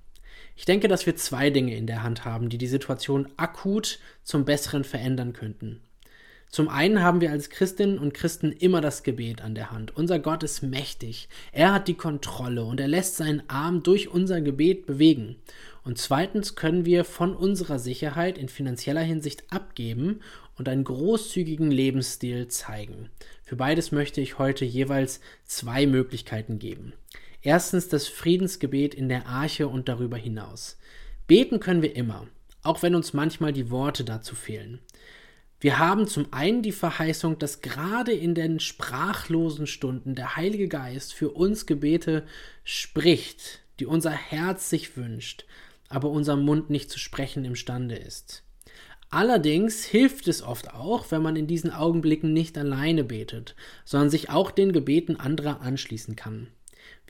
Ich 0.54 0.64
denke, 0.64 0.86
dass 0.86 1.06
wir 1.06 1.16
zwei 1.16 1.50
Dinge 1.50 1.74
in 1.74 1.88
der 1.88 2.04
Hand 2.04 2.24
haben, 2.24 2.50
die 2.50 2.58
die 2.58 2.68
Situation 2.68 3.26
akut 3.36 3.98
zum 4.22 4.44
Besseren 4.44 4.84
verändern 4.84 5.32
könnten. 5.32 5.80
Zum 6.50 6.68
einen 6.68 7.00
haben 7.00 7.20
wir 7.20 7.30
als 7.30 7.48
Christinnen 7.48 7.98
und 7.98 8.12
Christen 8.12 8.50
immer 8.50 8.80
das 8.80 9.04
Gebet 9.04 9.40
an 9.40 9.54
der 9.54 9.70
Hand. 9.70 9.96
Unser 9.96 10.18
Gott 10.18 10.42
ist 10.42 10.62
mächtig. 10.62 11.28
Er 11.52 11.72
hat 11.72 11.86
die 11.86 11.94
Kontrolle 11.94 12.64
und 12.64 12.80
er 12.80 12.88
lässt 12.88 13.16
seinen 13.16 13.48
Arm 13.48 13.84
durch 13.84 14.08
unser 14.08 14.40
Gebet 14.40 14.84
bewegen. 14.84 15.36
Und 15.84 15.98
zweitens 15.98 16.56
können 16.56 16.84
wir 16.84 17.04
von 17.04 17.36
unserer 17.36 17.78
Sicherheit 17.78 18.36
in 18.36 18.48
finanzieller 18.48 19.00
Hinsicht 19.00 19.44
abgeben 19.50 20.20
und 20.58 20.68
einen 20.68 20.84
großzügigen 20.84 21.70
Lebensstil 21.70 22.48
zeigen. 22.48 23.10
Für 23.44 23.56
beides 23.56 23.92
möchte 23.92 24.20
ich 24.20 24.38
heute 24.38 24.64
jeweils 24.64 25.20
zwei 25.44 25.86
Möglichkeiten 25.86 26.58
geben. 26.58 26.92
Erstens 27.42 27.88
das 27.88 28.08
Friedensgebet 28.08 28.92
in 28.92 29.08
der 29.08 29.26
Arche 29.26 29.68
und 29.68 29.88
darüber 29.88 30.16
hinaus. 30.16 30.78
Beten 31.28 31.60
können 31.60 31.80
wir 31.80 31.94
immer, 31.94 32.26
auch 32.62 32.82
wenn 32.82 32.96
uns 32.96 33.12
manchmal 33.12 33.52
die 33.52 33.70
Worte 33.70 34.04
dazu 34.04 34.34
fehlen. 34.34 34.80
Wir 35.60 35.78
haben 35.78 36.06
zum 36.06 36.32
einen 36.32 36.62
die 36.62 36.72
Verheißung, 36.72 37.38
dass 37.38 37.60
gerade 37.60 38.12
in 38.12 38.34
den 38.34 38.60
sprachlosen 38.60 39.66
Stunden 39.66 40.14
der 40.14 40.36
Heilige 40.36 40.68
Geist 40.68 41.12
für 41.12 41.30
uns 41.30 41.66
Gebete 41.66 42.24
spricht, 42.64 43.60
die 43.78 43.84
unser 43.84 44.10
Herz 44.10 44.70
sich 44.70 44.96
wünscht, 44.96 45.44
aber 45.90 46.08
unser 46.08 46.36
Mund 46.36 46.70
nicht 46.70 46.90
zu 46.90 46.98
sprechen 46.98 47.44
imstande 47.44 47.96
ist. 47.96 48.42
Allerdings 49.10 49.84
hilft 49.84 50.28
es 50.28 50.40
oft 50.40 50.72
auch, 50.72 51.10
wenn 51.10 51.20
man 51.20 51.36
in 51.36 51.46
diesen 51.46 51.72
Augenblicken 51.72 52.32
nicht 52.32 52.56
alleine 52.56 53.04
betet, 53.04 53.54
sondern 53.84 54.08
sich 54.08 54.30
auch 54.30 54.52
den 54.52 54.72
Gebeten 54.72 55.16
anderer 55.16 55.60
anschließen 55.60 56.16
kann. 56.16 56.46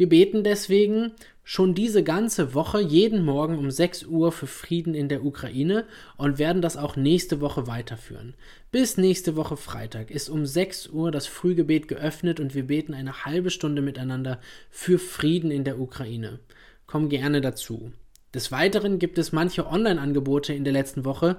Wir 0.01 0.09
beten 0.09 0.45
deswegen 0.45 1.13
schon 1.45 1.75
diese 1.75 2.03
ganze 2.03 2.55
Woche 2.55 2.81
jeden 2.81 3.23
Morgen 3.23 3.59
um 3.59 3.71
6 3.71 4.07
Uhr 4.07 4.33
für 4.33 4.47
Frieden 4.47 4.95
in 4.95 5.11
der 5.11 5.27
Ukraine 5.27 5.85
und 6.17 6.39
werden 6.39 6.63
das 6.63 6.79
auch 6.79 6.97
nächste 6.97 7.43
Woche 7.43 7.67
weiterführen. 7.67 8.33
Bis 8.73 8.97
nächste 8.97 9.37
Woche 9.37 9.59
Freitag 9.59 10.11
ist 10.11 10.31
um 10.31 10.47
6 10.47 10.89
Uhr 10.89 11.11
das 11.11 11.27
Frühgebet 11.27 11.87
geöffnet 11.87 12.41
und 12.41 12.55
wir 12.55 12.67
beten 12.67 12.95
eine 12.95 13.27
halbe 13.27 13.51
Stunde 13.51 13.83
miteinander 13.83 14.41
für 14.71 14.99
Frieden 14.99 15.51
in 15.51 15.65
der 15.65 15.79
Ukraine. 15.79 16.39
Komm 16.87 17.11
gerne 17.11 17.43
dazu. 17.43 17.93
Des 18.33 18.51
Weiteren 18.51 18.99
gibt 19.01 19.19
es 19.19 19.33
manche 19.33 19.67
Online-Angebote 19.67 20.55
in 20.55 20.65
der 20.65 20.73
letzten 20.73 21.05
Woche, 21.05 21.37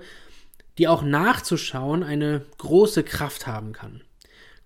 die 0.77 0.87
auch 0.87 1.01
nachzuschauen 1.01 2.03
eine 2.03 2.45
große 2.59 3.01
Kraft 3.01 3.47
haben 3.47 3.73
kann. 3.73 4.01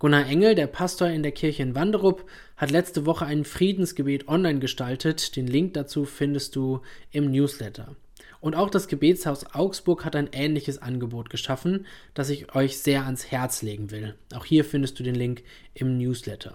Gunnar 0.05 0.27
Engel, 0.27 0.53
der 0.53 0.67
Pastor 0.67 1.07
in 1.07 1.23
der 1.23 1.31
Kirche 1.31 1.63
in 1.63 1.73
Wanderup, 1.73 2.29
hat 2.57 2.69
letzte 2.69 3.07
Woche 3.07 3.25
ein 3.25 3.43
Friedensgebet 3.43 4.27
online 4.27 4.59
gestaltet. 4.59 5.35
Den 5.35 5.47
Link 5.47 5.73
dazu 5.73 6.05
findest 6.05 6.55
du 6.55 6.83
im 7.09 7.31
Newsletter. 7.31 7.95
Und 8.39 8.53
auch 8.53 8.69
das 8.69 8.87
Gebetshaus 8.87 9.55
Augsburg 9.55 10.05
hat 10.05 10.15
ein 10.15 10.29
ähnliches 10.31 10.79
Angebot 10.79 11.31
geschaffen, 11.31 11.87
das 12.13 12.29
ich 12.29 12.53
euch 12.53 12.77
sehr 12.77 13.05
ans 13.05 13.31
Herz 13.31 13.63
legen 13.63 13.89
will. 13.89 14.13
Auch 14.35 14.45
hier 14.45 14.63
findest 14.63 14.99
du 14.99 15.03
den 15.03 15.15
Link 15.15 15.41
im 15.73 15.97
Newsletter. 15.97 16.53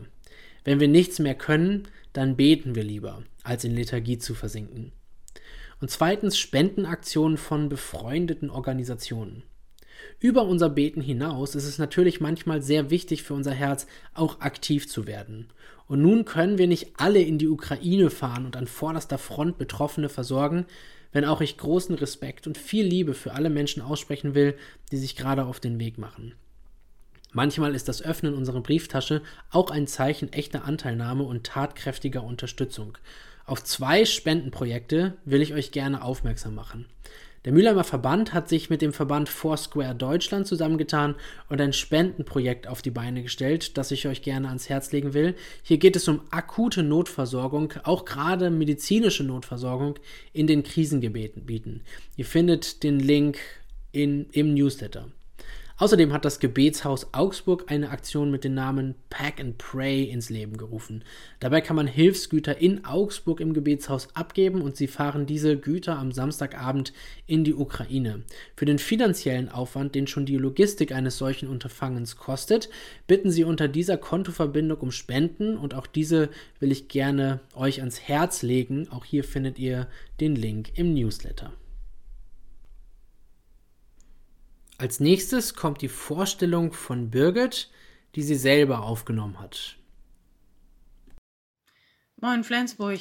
Wenn 0.62 0.78
wir 0.78 0.86
nichts 0.86 1.18
mehr 1.18 1.34
können, 1.34 1.88
dann 2.12 2.36
beten 2.36 2.76
wir 2.76 2.84
lieber, 2.84 3.24
als 3.42 3.64
in 3.64 3.74
Lethargie 3.74 4.18
zu 4.18 4.34
versinken. 4.36 4.92
Und 5.80 5.90
zweitens 5.90 6.38
Spendenaktionen 6.38 7.36
von 7.36 7.68
befreundeten 7.68 8.48
Organisationen. 8.48 9.42
Über 10.18 10.44
unser 10.44 10.68
Beten 10.68 11.00
hinaus 11.00 11.54
ist 11.54 11.66
es 11.66 11.78
natürlich 11.78 12.20
manchmal 12.20 12.62
sehr 12.62 12.90
wichtig 12.90 13.22
für 13.22 13.34
unser 13.34 13.52
Herz, 13.52 13.86
auch 14.14 14.40
aktiv 14.40 14.88
zu 14.88 15.06
werden. 15.06 15.48
Und 15.86 16.02
nun 16.02 16.24
können 16.24 16.58
wir 16.58 16.66
nicht 16.66 16.92
alle 16.96 17.20
in 17.20 17.38
die 17.38 17.48
Ukraine 17.48 18.10
fahren 18.10 18.46
und 18.46 18.56
an 18.56 18.66
vorderster 18.66 19.18
Front 19.18 19.58
Betroffene 19.58 20.08
versorgen, 20.08 20.66
wenn 21.12 21.24
auch 21.24 21.40
ich 21.40 21.56
großen 21.56 21.94
Respekt 21.96 22.46
und 22.46 22.56
viel 22.56 22.84
Liebe 22.84 23.14
für 23.14 23.32
alle 23.32 23.50
Menschen 23.50 23.82
aussprechen 23.82 24.34
will, 24.34 24.56
die 24.92 24.96
sich 24.96 25.16
gerade 25.16 25.44
auf 25.44 25.58
den 25.58 25.80
Weg 25.80 25.98
machen. 25.98 26.34
Manchmal 27.32 27.74
ist 27.74 27.88
das 27.88 28.02
Öffnen 28.02 28.34
unserer 28.34 28.60
Brieftasche 28.60 29.22
auch 29.50 29.70
ein 29.70 29.86
Zeichen 29.86 30.32
echter 30.32 30.64
Anteilnahme 30.64 31.22
und 31.22 31.44
tatkräftiger 31.44 32.24
Unterstützung. 32.24 32.98
Auf 33.46 33.62
zwei 33.64 34.04
Spendenprojekte 34.04 35.16
will 35.24 35.42
ich 35.42 35.54
euch 35.54 35.72
gerne 35.72 36.02
aufmerksam 36.02 36.54
machen. 36.54 36.86
Der 37.46 37.52
Mülheimer 37.52 37.84
Verband 37.84 38.34
hat 38.34 38.50
sich 38.50 38.68
mit 38.68 38.82
dem 38.82 38.92
Verband 38.92 39.30
Foursquare 39.30 39.94
Deutschland 39.94 40.46
zusammengetan 40.46 41.14
und 41.48 41.58
ein 41.58 41.72
Spendenprojekt 41.72 42.66
auf 42.66 42.82
die 42.82 42.90
Beine 42.90 43.22
gestellt, 43.22 43.78
das 43.78 43.90
ich 43.92 44.06
euch 44.06 44.20
gerne 44.20 44.48
ans 44.48 44.68
Herz 44.68 44.92
legen 44.92 45.14
will. 45.14 45.34
Hier 45.62 45.78
geht 45.78 45.96
es 45.96 46.06
um 46.06 46.20
akute 46.30 46.82
Notversorgung, 46.82 47.72
auch 47.84 48.04
gerade 48.04 48.50
medizinische 48.50 49.24
Notversorgung 49.24 49.94
in 50.34 50.46
den 50.46 50.62
Krisengebieten. 50.64 51.80
Ihr 52.16 52.26
findet 52.26 52.82
den 52.82 53.00
Link 53.00 53.38
in, 53.90 54.26
im 54.32 54.52
Newsletter. 54.52 55.08
Außerdem 55.80 56.12
hat 56.12 56.26
das 56.26 56.40
Gebetshaus 56.40 57.08
Augsburg 57.12 57.64
eine 57.68 57.88
Aktion 57.88 58.30
mit 58.30 58.44
dem 58.44 58.52
Namen 58.52 58.96
Pack 59.08 59.40
and 59.40 59.56
Pray 59.56 60.04
ins 60.04 60.28
Leben 60.28 60.58
gerufen. 60.58 61.02
Dabei 61.40 61.62
kann 61.62 61.74
man 61.74 61.86
Hilfsgüter 61.86 62.58
in 62.58 62.84
Augsburg 62.84 63.40
im 63.40 63.54
Gebetshaus 63.54 64.14
abgeben 64.14 64.60
und 64.60 64.76
sie 64.76 64.88
fahren 64.88 65.24
diese 65.24 65.56
Güter 65.56 65.98
am 65.98 66.12
Samstagabend 66.12 66.92
in 67.26 67.44
die 67.44 67.54
Ukraine. 67.54 68.24
Für 68.56 68.66
den 68.66 68.78
finanziellen 68.78 69.48
Aufwand, 69.48 69.94
den 69.94 70.06
schon 70.06 70.26
die 70.26 70.36
Logistik 70.36 70.92
eines 70.92 71.16
solchen 71.16 71.48
Unterfangens 71.48 72.18
kostet, 72.18 72.68
bitten 73.06 73.30
sie 73.30 73.44
unter 73.44 73.66
dieser 73.66 73.96
Kontoverbindung 73.96 74.80
um 74.80 74.92
Spenden 74.92 75.56
und 75.56 75.72
auch 75.72 75.86
diese 75.86 76.28
will 76.58 76.72
ich 76.72 76.88
gerne 76.88 77.40
euch 77.54 77.80
ans 77.80 78.02
Herz 78.02 78.42
legen. 78.42 78.86
Auch 78.90 79.06
hier 79.06 79.24
findet 79.24 79.58
ihr 79.58 79.86
den 80.20 80.36
Link 80.36 80.72
im 80.74 80.92
Newsletter. 80.92 81.54
Als 84.80 84.98
nächstes 84.98 85.54
kommt 85.54 85.82
die 85.82 85.90
Vorstellung 85.90 86.72
von 86.72 87.10
Birgit, 87.10 87.70
die 88.14 88.22
sie 88.22 88.34
selber 88.34 88.80
aufgenommen 88.80 89.38
hat. 89.38 89.76
Moin 92.16 92.42
Flensburg. 92.44 93.00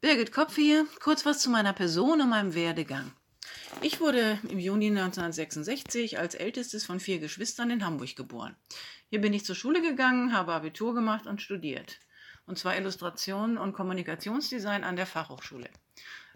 Birgit 0.00 0.32
Kopf 0.32 0.56
hier, 0.56 0.84
kurz 0.98 1.24
was 1.24 1.38
zu 1.38 1.48
meiner 1.48 1.74
Person 1.74 2.20
und 2.20 2.30
meinem 2.30 2.56
Werdegang. 2.56 3.12
Ich 3.82 4.00
wurde 4.00 4.40
im 4.48 4.58
Juni 4.58 4.88
1966 4.88 6.18
als 6.18 6.34
ältestes 6.34 6.86
von 6.86 6.98
vier 6.98 7.20
Geschwistern 7.20 7.70
in 7.70 7.86
Hamburg 7.86 8.16
geboren. 8.16 8.56
Hier 9.10 9.20
bin 9.20 9.32
ich 9.32 9.44
zur 9.44 9.54
Schule 9.54 9.82
gegangen, 9.82 10.32
habe 10.32 10.54
Abitur 10.54 10.92
gemacht 10.92 11.28
und 11.28 11.40
studiert. 11.40 12.00
Und 12.46 12.58
zwar 12.58 12.76
Illustration 12.76 13.58
und 13.58 13.74
Kommunikationsdesign 13.74 14.82
an 14.82 14.96
der 14.96 15.06
Fachhochschule. 15.06 15.70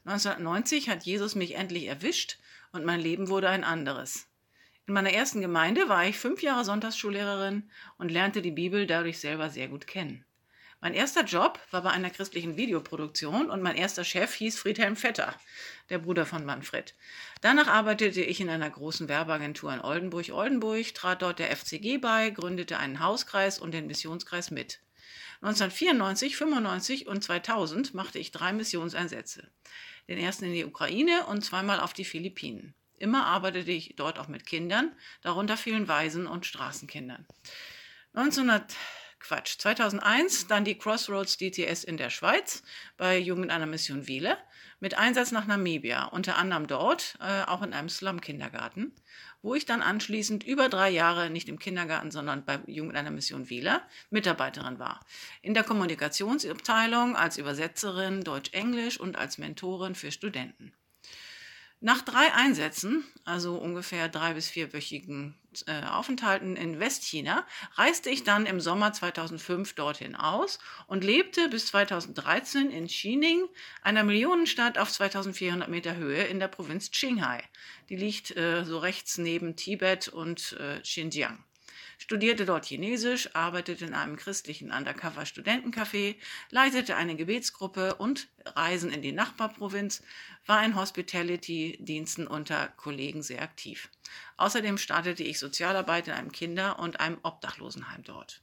1990 0.05 0.91
hat 0.91 1.03
Jesus 1.03 1.35
mich 1.35 1.57
endlich 1.57 1.87
erwischt 1.87 2.39
und 2.71 2.85
mein 2.85 3.01
Leben 3.01 3.29
wurde 3.29 3.49
ein 3.49 3.65
anderes. 3.65 4.29
In 4.87 4.93
meiner 4.93 5.15
ersten 5.15 5.41
Gemeinde 5.41 5.89
war 5.89 6.07
ich 6.07 6.19
fünf 6.19 6.43
Jahre 6.43 6.63
Sonntagsschullehrerin 6.63 7.71
und 7.97 8.11
lernte 8.11 8.43
die 8.43 8.51
Bibel 8.51 8.87
dadurch 8.87 9.19
selber 9.19 9.49
sehr 9.49 9.69
gut 9.69 9.87
kennen. 9.87 10.27
Mein 10.83 10.93
erster 10.93 11.25
Job 11.25 11.59
war 11.71 11.81
bei 11.81 11.91
einer 11.91 12.11
christlichen 12.11 12.59
Videoproduktion 12.59 13.49
und 13.49 13.63
mein 13.63 13.77
erster 13.77 14.05
Chef 14.05 14.35
hieß 14.35 14.59
Friedhelm 14.59 14.97
Vetter, 14.97 15.35
der 15.89 16.01
Bruder 16.01 16.27
von 16.27 16.45
Manfred. 16.45 16.95
Danach 17.41 17.69
arbeitete 17.69 18.21
ich 18.21 18.43
in 18.43 18.51
einer 18.51 18.69
großen 18.69 19.09
Werbeagentur 19.09 19.73
in 19.73 19.81
Oldenburg-Oldenburg, 19.81 20.95
trat 20.95 21.23
dort 21.23 21.39
der 21.39 21.57
FCG 21.57 21.97
bei, 21.97 22.29
gründete 22.29 22.77
einen 22.77 23.01
Hauskreis 23.01 23.59
und 23.59 23.73
den 23.73 23.87
Missionskreis 23.87 24.51
mit. 24.51 24.81
1994, 25.41 26.37
95 26.37 27.07
und 27.07 27.25
2000 27.25 27.95
machte 27.95 28.19
ich 28.19 28.33
drei 28.33 28.53
Missionseinsätze. 28.53 29.51
Den 30.09 30.19
ersten 30.19 30.45
in 30.45 30.53
die 30.53 30.67
Ukraine 30.67 31.25
und 31.29 31.43
zweimal 31.43 31.81
auf 31.81 31.95
die 31.95 32.05
Philippinen. 32.05 32.75
Immer 33.05 33.27
arbeitete 33.27 33.71
ich 33.71 33.97
dort 33.97 34.19
auch 34.19 34.29
mit 34.29 34.47
Kindern, 34.47 34.91
darunter 35.21 35.59
vielen 35.59 35.89
Waisen 35.89 36.27
und 36.27 36.47
Straßenkindern. 36.47 37.27
1900 38.15 38.75
Quatsch, 39.21 39.59
2001 39.59 40.47
dann 40.47 40.65
die 40.65 40.79
Crossroads 40.79 41.37
DTS 41.37 41.85
in 41.85 41.99
der 41.99 42.09
Schweiz 42.09 42.63
bei 42.97 43.19
Jugend 43.19 43.51
einer 43.51 43.67
Mission 43.67 44.07
Wiele 44.07 44.39
mit 44.81 44.97
Einsatz 44.97 45.33
nach 45.33 45.47
Namibia, 45.47 46.07
unter 46.07 46.39
anderem 46.39 46.67
dort, 46.67 47.19
äh, 47.21 47.43
auch 47.43 47.61
in 47.61 47.75
einem 47.75 47.91
Slum-Kindergarten, 47.91 48.95
wo 49.43 49.55
ich 49.55 49.67
dann 49.67 49.83
anschließend 49.83 50.43
über 50.43 50.71
drei 50.71 50.89
Jahre 50.89 51.29
nicht 51.29 51.51
im 51.51 51.59
Kindergarten, 51.59 52.11
sondern 52.11 52.47
bei 52.47 52.59
Jugend 52.67 52.97
einer 52.97 53.11
Mission 53.11 53.51
Wiele 53.51 53.83
Mitarbeiterin 54.09 54.79
war. 54.79 55.05
In 55.43 55.53
der 55.53 55.65
Kommunikationsabteilung 55.65 57.17
als 57.17 57.37
Übersetzerin 57.37 58.25
Deutsch-Englisch 58.25 58.99
und 58.99 59.17
als 59.17 59.37
Mentorin 59.37 59.95
für 59.95 60.11
Studenten. 60.11 60.73
Nach 61.85 62.01
drei 62.01 62.33
Einsätzen, 62.33 63.05
also 63.27 63.57
ungefähr 63.57 64.09
drei 64.09 64.33
bis 64.33 64.49
vierwöchigen 64.49 65.35
äh, 65.67 65.85
Aufenthalten 65.85 66.57
in 66.57 66.81
Westchina, 66.81 67.47
reiste 67.75 68.09
ich 68.09 68.25
dann 68.25 68.47
im 68.47 68.59
Sommer 68.59 68.95
2005 68.95 69.75
dorthin 69.75 70.17
aus 70.17 70.61
und 70.87 71.05
lebte 71.05 71.51
bis 71.51 71.67
2013 71.67 72.71
in 72.71 72.87
Xining, 72.87 73.47
einer 73.83 74.03
Millionenstadt 74.03 74.79
auf 74.79 74.91
2400 74.91 75.69
Meter 75.69 75.97
Höhe 75.97 76.23
in 76.23 76.41
der 76.41 76.49
Provinz 76.49 76.91
Qinghai. 76.91 77.43
Die 77.91 77.97
liegt 77.97 78.35
äh, 78.35 78.65
so 78.65 78.79
rechts 78.79 79.19
neben 79.19 79.55
Tibet 79.55 80.09
und 80.09 80.57
äh, 80.59 80.81
Xinjiang 80.81 81.45
studierte 82.05 82.45
dort 82.45 82.67
Chinesisch, 82.67 83.35
arbeitete 83.35 83.87
in 83.87 83.95
einem 83.95 84.17
christlichen 84.17 84.71
Undercover-Studentencafé, 84.71 86.17
leitete 86.51 86.97
eine 86.97 87.17
Gebetsgruppe 87.17 87.95
und 87.95 88.29
Reisen 88.45 88.93
in 88.93 89.01
die 89.01 89.13
Nachbarprovinz, 89.13 90.03
war 90.45 90.63
in 90.63 90.77
Hospitality-Diensten 90.77 92.27
unter 92.27 92.69
Kollegen 92.77 93.23
sehr 93.23 93.41
aktiv. 93.41 93.89
Außerdem 94.37 94.77
startete 94.77 95.23
ich 95.23 95.39
Sozialarbeit 95.39 96.09
in 96.09 96.13
einem 96.13 96.31
Kinder- 96.31 96.79
und 96.79 97.01
einem 97.01 97.17
Obdachlosenheim 97.23 98.03
dort. 98.03 98.43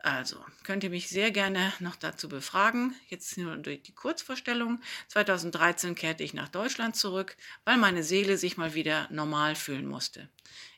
Also, 0.00 0.44
könnt 0.62 0.84
ihr 0.84 0.90
mich 0.90 1.08
sehr 1.08 1.32
gerne 1.32 1.72
noch 1.80 1.96
dazu 1.96 2.28
befragen. 2.28 2.94
Jetzt 3.08 3.36
nur 3.36 3.56
durch 3.56 3.82
die 3.82 3.94
Kurzvorstellung. 3.94 4.80
2013 5.08 5.96
kehrte 5.96 6.22
ich 6.22 6.34
nach 6.34 6.48
Deutschland 6.48 6.94
zurück, 6.94 7.36
weil 7.64 7.78
meine 7.78 8.04
Seele 8.04 8.38
sich 8.38 8.56
mal 8.56 8.74
wieder 8.74 9.08
normal 9.10 9.56
fühlen 9.56 9.86
musste. 9.86 10.28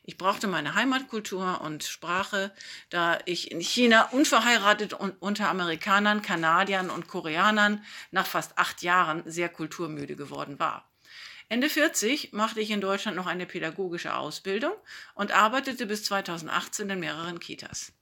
Ich 0.03 0.17
brauchte 0.17 0.47
meine 0.47 0.73
Heimatkultur 0.73 1.61
und 1.61 1.83
Sprache, 1.83 2.51
da 2.89 3.19
ich 3.25 3.51
in 3.51 3.61
China 3.61 4.09
unverheiratet 4.11 4.93
und 4.93 5.21
unter 5.21 5.49
Amerikanern, 5.49 6.23
Kanadiern 6.23 6.89
und 6.89 7.07
Koreanern 7.07 7.85
nach 8.09 8.25
fast 8.25 8.57
acht 8.57 8.81
Jahren 8.81 9.21
sehr 9.27 9.49
kulturmüde 9.49 10.15
geworden 10.15 10.57
war. 10.57 10.89
Ende 11.47 11.69
40 11.69 12.33
machte 12.33 12.59
ich 12.59 12.71
in 12.71 12.81
Deutschland 12.81 13.17
noch 13.17 13.27
eine 13.27 13.45
pädagogische 13.45 14.15
Ausbildung 14.15 14.73
und 15.13 15.31
arbeitete 15.31 15.85
bis 15.85 16.05
2018 16.05 16.89
in 16.89 16.99
mehreren 16.99 17.39
Kitas. 17.39 17.93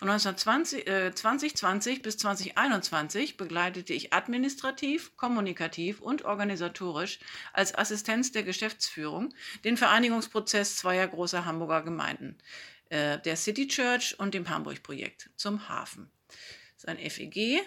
Von 0.00 0.08
1920, 0.08 0.86
äh, 0.86 1.14
2020 1.14 2.00
bis 2.00 2.16
2021 2.16 3.36
begleitete 3.36 3.92
ich 3.92 4.14
administrativ, 4.14 5.14
kommunikativ 5.18 6.00
und 6.00 6.24
organisatorisch 6.24 7.18
als 7.52 7.74
Assistenz 7.74 8.32
der 8.32 8.42
Geschäftsführung 8.42 9.34
den 9.62 9.76
Vereinigungsprozess 9.76 10.76
zweier 10.76 11.06
großer 11.06 11.44
Hamburger 11.44 11.82
Gemeinden, 11.82 12.38
äh, 12.88 13.18
der 13.18 13.36
City 13.36 13.68
Church 13.68 14.18
und 14.18 14.32
dem 14.32 14.48
Hamburg-Projekt 14.48 15.28
zum 15.36 15.68
Hafen. 15.68 16.10
Sein 16.78 16.96
FEG. 16.96 17.60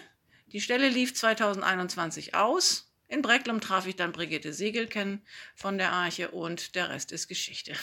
Die 0.48 0.60
Stelle 0.60 0.88
lief 0.88 1.14
2021 1.14 2.34
aus. 2.34 2.90
In 3.06 3.22
Brecklum 3.22 3.60
traf 3.60 3.86
ich 3.86 3.94
dann 3.94 4.10
Brigitte 4.10 4.52
Segel 4.52 4.88
kennen 4.88 5.22
von 5.54 5.78
der 5.78 5.92
Arche 5.92 6.32
und 6.32 6.74
der 6.74 6.88
Rest 6.88 7.12
ist 7.12 7.28
Geschichte. 7.28 7.74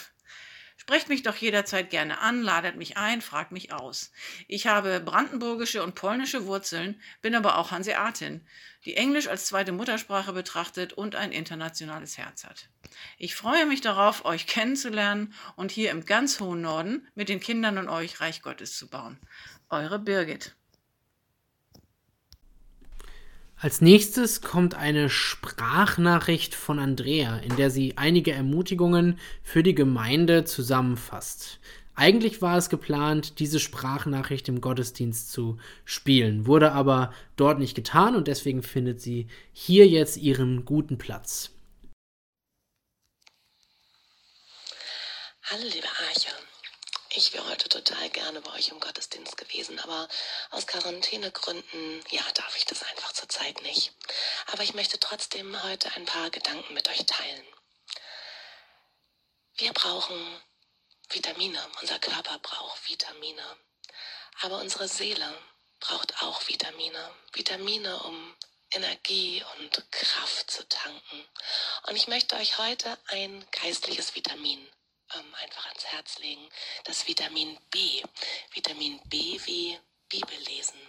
Sprecht 0.76 1.08
mich 1.08 1.22
doch 1.22 1.36
jederzeit 1.36 1.90
gerne 1.90 2.18
an, 2.18 2.42
ladet 2.42 2.76
mich 2.76 2.96
ein, 2.96 3.20
fragt 3.20 3.52
mich 3.52 3.72
aus. 3.72 4.12
Ich 4.48 4.66
habe 4.66 5.00
brandenburgische 5.00 5.82
und 5.82 5.94
polnische 5.94 6.46
Wurzeln, 6.46 7.00
bin 7.20 7.34
aber 7.34 7.58
auch 7.58 7.70
Hanseatin, 7.70 8.46
die 8.84 8.96
Englisch 8.96 9.28
als 9.28 9.46
zweite 9.46 9.72
Muttersprache 9.72 10.32
betrachtet 10.32 10.92
und 10.92 11.14
ein 11.14 11.32
internationales 11.32 12.18
Herz 12.18 12.44
hat. 12.44 12.68
Ich 13.18 13.34
freue 13.34 13.66
mich 13.66 13.80
darauf, 13.80 14.24
euch 14.24 14.46
kennenzulernen 14.46 15.34
und 15.56 15.70
hier 15.70 15.90
im 15.90 16.04
ganz 16.04 16.40
hohen 16.40 16.62
Norden 16.62 17.06
mit 17.14 17.28
den 17.28 17.40
Kindern 17.40 17.78
und 17.78 17.88
euch 17.88 18.20
Reich 18.20 18.42
Gottes 18.42 18.76
zu 18.76 18.88
bauen. 18.88 19.18
Eure 19.68 19.98
Birgit. 19.98 20.54
Als 23.62 23.80
nächstes 23.80 24.40
kommt 24.40 24.74
eine 24.74 25.08
Sprachnachricht 25.08 26.52
von 26.52 26.80
Andrea, 26.80 27.36
in 27.36 27.54
der 27.54 27.70
sie 27.70 27.96
einige 27.96 28.32
Ermutigungen 28.32 29.20
für 29.44 29.62
die 29.62 29.76
Gemeinde 29.76 30.44
zusammenfasst. 30.44 31.60
Eigentlich 31.94 32.42
war 32.42 32.58
es 32.58 32.70
geplant, 32.70 33.38
diese 33.38 33.60
Sprachnachricht 33.60 34.48
im 34.48 34.60
Gottesdienst 34.60 35.30
zu 35.30 35.58
spielen, 35.84 36.46
wurde 36.46 36.72
aber 36.72 37.14
dort 37.36 37.60
nicht 37.60 37.76
getan 37.76 38.16
und 38.16 38.26
deswegen 38.26 38.64
findet 38.64 39.00
sie 39.00 39.28
hier 39.52 39.86
jetzt 39.86 40.16
ihren 40.16 40.64
guten 40.64 40.98
Platz. 40.98 41.52
Hallo 45.44 45.62
liebe 45.72 45.86
Arche, 45.86 46.30
ich 47.14 47.32
wäre 47.32 47.46
heute 47.48 47.68
total 47.68 48.08
gerne 48.10 48.40
bei 48.40 48.52
euch 48.54 48.68
im 48.68 48.80
Gottesdienst 48.80 49.36
gewesen, 49.36 49.78
aber 49.80 50.08
aus 50.50 50.66
Quarantänegründen, 50.66 52.04
ja, 52.10 52.22
darf 52.34 52.56
ich 52.56 52.64
das 52.64 52.82
einfach 52.82 53.12
zurzeit 53.12 53.60
nicht. 53.62 53.92
Aber 54.46 54.62
ich 54.62 54.74
möchte 54.74 54.98
trotzdem 54.98 55.62
heute 55.62 55.92
ein 55.92 56.06
paar 56.06 56.30
Gedanken 56.30 56.72
mit 56.74 56.88
euch 56.88 57.04
teilen. 57.04 57.46
Wir 59.56 59.72
brauchen 59.72 60.40
Vitamine, 61.10 61.60
unser 61.80 61.98
Körper 61.98 62.38
braucht 62.38 62.88
Vitamine, 62.88 63.56
aber 64.40 64.58
unsere 64.60 64.88
Seele 64.88 65.34
braucht 65.80 66.22
auch 66.22 66.48
Vitamine. 66.48 67.14
Vitamine, 67.32 68.02
um 68.04 68.34
Energie 68.70 69.44
und 69.58 69.90
Kraft 69.90 70.50
zu 70.50 70.66
tanken. 70.66 71.28
Und 71.86 71.96
ich 71.96 72.08
möchte 72.08 72.36
euch 72.36 72.56
heute 72.56 72.96
ein 73.08 73.44
geistliches 73.50 74.14
Vitamin 74.14 74.66
ähm, 75.14 75.34
einfach 75.36 75.66
ans 75.66 75.84
Herz 75.86 76.18
legen. 76.18 76.48
Das 76.84 77.06
Vitamin 77.06 77.58
B. 77.70 78.02
Vitamin 78.52 79.00
B 79.08 79.40
wie 79.44 79.78
Bibel 80.08 80.38
lesen. 80.46 80.80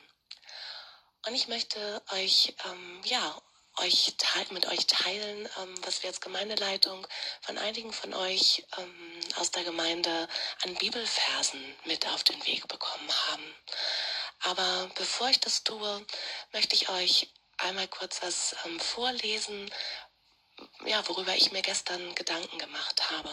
Und 1.26 1.36
ich 1.36 1.48
möchte 1.48 2.02
euch, 2.12 2.54
ähm, 2.66 3.02
ja, 3.06 3.42
euch 3.78 4.14
mit 4.52 4.68
euch 4.68 4.86
teilen, 4.88 5.50
ähm, 5.62 5.76
was 5.86 6.04
wir 6.04 6.10
als 6.10 6.22
Gemeindeleitung 6.22 7.08
von 7.42 7.58
einigen 7.58 7.94
von 7.94 8.14
euch 8.14 8.64
ähm, 8.78 9.20
aus 9.38 9.52
der 9.52 9.64
Gemeinde 9.64 10.28
an 10.64 10.76
Bibelversen 10.76 11.76
mit 11.86 12.08
auf 12.08 12.24
den 12.24 12.46
Weg 12.46 12.68
bekommen 12.68 13.10
haben. 13.30 13.56
Aber 14.42 14.92
bevor 14.96 15.30
ich 15.30 15.40
das 15.40 15.64
tue, 15.64 16.06
möchte 16.52 16.76
ich 16.76 16.90
euch 16.90 17.30
einmal 17.58 17.88
kurz 17.88 18.22
was 18.22 18.56
ähm, 18.66 18.80
vorlesen, 18.80 19.72
ja, 20.86 21.08
worüber 21.08 21.36
ich 21.36 21.52
mir 21.52 21.62
gestern 21.62 22.13
Gedanken 22.16 22.58
gemacht 22.58 23.10
habe. 23.10 23.30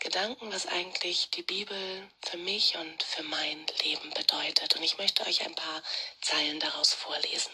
Gedanken, 0.00 0.52
was 0.52 0.66
eigentlich 0.66 1.30
die 1.30 1.42
Bibel 1.42 2.10
für 2.22 2.36
mich 2.36 2.76
und 2.76 3.02
für 3.02 3.22
mein 3.22 3.66
Leben 3.82 4.10
bedeutet. 4.10 4.76
Und 4.76 4.82
ich 4.82 4.98
möchte 4.98 5.26
euch 5.26 5.44
ein 5.44 5.54
paar 5.54 5.82
Zeilen 6.20 6.60
daraus 6.60 6.92
vorlesen. 6.92 7.52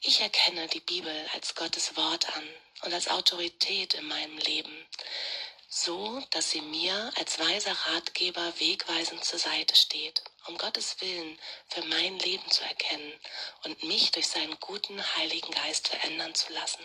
Ich 0.00 0.20
erkenne 0.20 0.68
die 0.68 0.80
Bibel 0.80 1.30
als 1.34 1.54
Gottes 1.54 1.96
Wort 1.96 2.28
an 2.36 2.48
und 2.82 2.92
als 2.92 3.08
Autorität 3.08 3.94
in 3.94 4.06
meinem 4.06 4.38
Leben, 4.38 4.86
so 5.68 6.20
dass 6.30 6.50
sie 6.50 6.60
mir 6.60 7.12
als 7.16 7.38
weiser 7.38 7.72
Ratgeber 7.72 8.52
wegweisend 8.60 9.24
zur 9.24 9.38
Seite 9.38 9.74
steht, 9.74 10.22
um 10.46 10.56
Gottes 10.58 11.00
Willen 11.00 11.38
für 11.68 11.82
mein 11.86 12.18
Leben 12.18 12.48
zu 12.50 12.62
erkennen 12.64 13.12
und 13.64 13.82
mich 13.84 14.12
durch 14.12 14.28
seinen 14.28 14.58
guten 14.60 15.02
Heiligen 15.16 15.50
Geist 15.50 15.88
verändern 15.88 16.34
zu 16.34 16.52
lassen. 16.52 16.84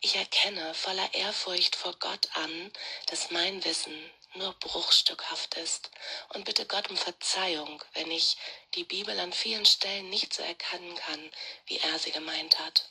Ich 0.00 0.14
erkenne 0.14 0.74
voller 0.74 1.12
Ehrfurcht 1.12 1.74
vor 1.74 1.92
Gott 1.98 2.28
an, 2.34 2.72
dass 3.06 3.32
mein 3.32 3.64
Wissen 3.64 4.10
nur 4.34 4.52
bruchstückhaft 4.54 5.56
ist 5.56 5.90
und 6.34 6.44
bitte 6.44 6.66
Gott 6.66 6.88
um 6.88 6.96
Verzeihung, 6.96 7.82
wenn 7.94 8.08
ich 8.10 8.36
die 8.74 8.84
Bibel 8.84 9.18
an 9.18 9.32
vielen 9.32 9.66
Stellen 9.66 10.08
nicht 10.08 10.32
so 10.32 10.42
erkennen 10.42 10.94
kann, 10.94 11.30
wie 11.66 11.78
er 11.78 11.98
sie 11.98 12.12
gemeint 12.12 12.60
hat. 12.60 12.88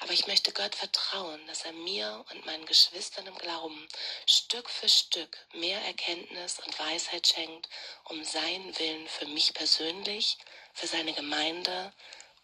Aber 0.00 0.12
ich 0.12 0.26
möchte 0.26 0.52
Gott 0.52 0.74
vertrauen, 0.74 1.40
dass 1.46 1.64
er 1.64 1.72
mir 1.72 2.22
und 2.30 2.44
meinen 2.44 2.66
Geschwistern 2.66 3.26
im 3.26 3.38
Glauben 3.38 3.88
Stück 4.26 4.68
für 4.68 4.90
Stück 4.90 5.38
mehr 5.54 5.80
Erkenntnis 5.82 6.58
und 6.58 6.78
Weisheit 6.78 7.28
schenkt, 7.28 7.68
um 8.04 8.22
seinen 8.24 8.78
Willen 8.78 9.08
für 9.08 9.26
mich 9.26 9.54
persönlich, 9.54 10.36
für 10.74 10.86
seine 10.86 11.14
Gemeinde 11.14 11.94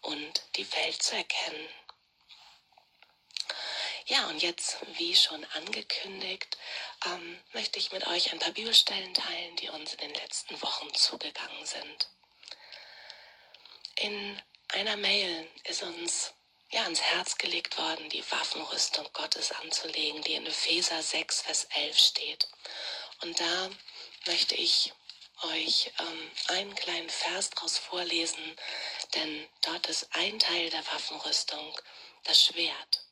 und 0.01 0.41
die 0.55 0.71
Welt 0.71 1.03
zu 1.03 1.15
erkennen. 1.15 1.69
Ja, 4.09 4.27
und 4.27 4.41
jetzt, 4.41 4.77
wie 4.97 5.15
schon 5.15 5.45
angekündigt, 5.53 6.57
ähm, 7.05 7.39
möchte 7.53 7.77
ich 7.77 7.91
mit 7.91 8.07
euch 8.07 8.33
ein 8.33 8.39
paar 8.39 8.53
Bibelstellen 8.53 9.13
teilen, 9.13 9.55
die 9.57 9.69
uns 9.69 9.93
in 9.93 9.99
den 9.99 10.15
letzten 10.15 10.59
Wochen 10.63 10.91
zugegangen 10.95 11.63
sind. 11.63 12.09
In 13.97 14.41
einer 14.69 14.97
Mail 14.97 15.47
ist 15.65 15.83
uns 15.83 16.33
ja 16.71 16.81
ans 16.85 17.01
Herz 17.01 17.37
gelegt 17.37 17.77
worden, 17.77 18.09
die 18.09 18.23
Waffenrüstung 18.31 19.07
Gottes 19.13 19.51
anzulegen, 19.51 20.23
die 20.23 20.33
in 20.33 20.47
Epheser 20.47 21.03
6, 21.03 21.41
Vers 21.41 21.67
11 21.75 21.99
steht. 21.99 22.47
Und 23.21 23.39
da 23.39 23.69
möchte 24.25 24.55
ich 24.55 24.91
euch 25.43 25.91
ähm, 25.99 26.31
einen 26.47 26.73
kleinen 26.73 27.11
Vers 27.11 27.51
daraus 27.51 27.77
vorlesen, 27.77 28.57
denn 29.13 29.47
dort 29.61 29.85
ist 29.85 30.07
ein 30.13 30.39
Teil 30.39 30.71
der 30.71 30.83
Waffenrüstung 30.87 31.79
das 32.23 32.43
Schwert. 32.45 33.08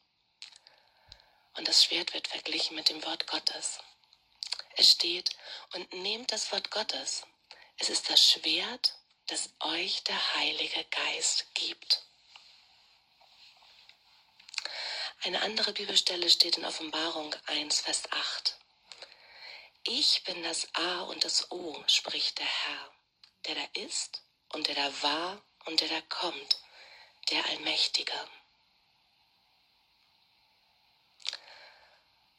Und 1.58 1.68
das 1.68 1.84
Schwert 1.84 2.14
wird 2.14 2.28
verglichen 2.28 2.76
mit 2.76 2.90
dem 2.90 3.04
Wort 3.04 3.28
Gottes. 3.28 3.80
Es 4.76 4.92
steht, 4.92 5.32
und 5.74 5.92
nehmt 5.92 6.32
das 6.32 6.52
Wort 6.52 6.70
Gottes. 6.70 7.24
Es 7.78 7.90
ist 7.90 8.10
das 8.10 8.32
Schwert, 8.32 8.96
das 9.26 9.50
euch 9.60 10.04
der 10.04 10.36
Heilige 10.36 10.84
Geist 10.86 11.46
gibt. 11.56 12.04
Eine 15.24 15.42
andere 15.42 15.74
Bibelstelle 15.74 16.30
steht 16.30 16.58
in 16.58 16.66
Offenbarung 16.66 17.36
1, 17.48 17.82
Vers 17.82 18.04
8. 18.12 18.58
Ich 19.84 20.24
bin 20.24 20.44
das 20.44 20.68
A 20.76 21.02
und 21.02 21.24
das 21.26 21.50
O, 21.52 21.84
spricht 21.88 22.38
der 22.38 22.46
Herr, 22.46 22.92
der 23.48 23.56
da 23.56 23.82
ist 23.82 24.22
und 24.50 24.68
der 24.68 24.76
da 24.76 25.02
war 25.02 25.42
und 25.66 25.82
der 25.82 25.90
da 25.90 26.02
kommt, 26.02 26.62
der 27.32 27.44
Allmächtige. 27.48 28.14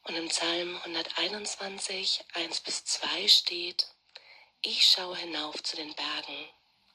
Und 0.09 0.16
im 0.16 0.29
Psalm 0.29 0.75
121, 0.85 2.25
1 2.33 2.61
bis 2.61 2.83
2 2.87 3.29
steht, 3.29 3.88
ich 4.62 4.87
schaue 4.87 5.14
hinauf 5.14 5.62
zu 5.62 5.77
den 5.77 5.94
Bergen. 5.94 6.49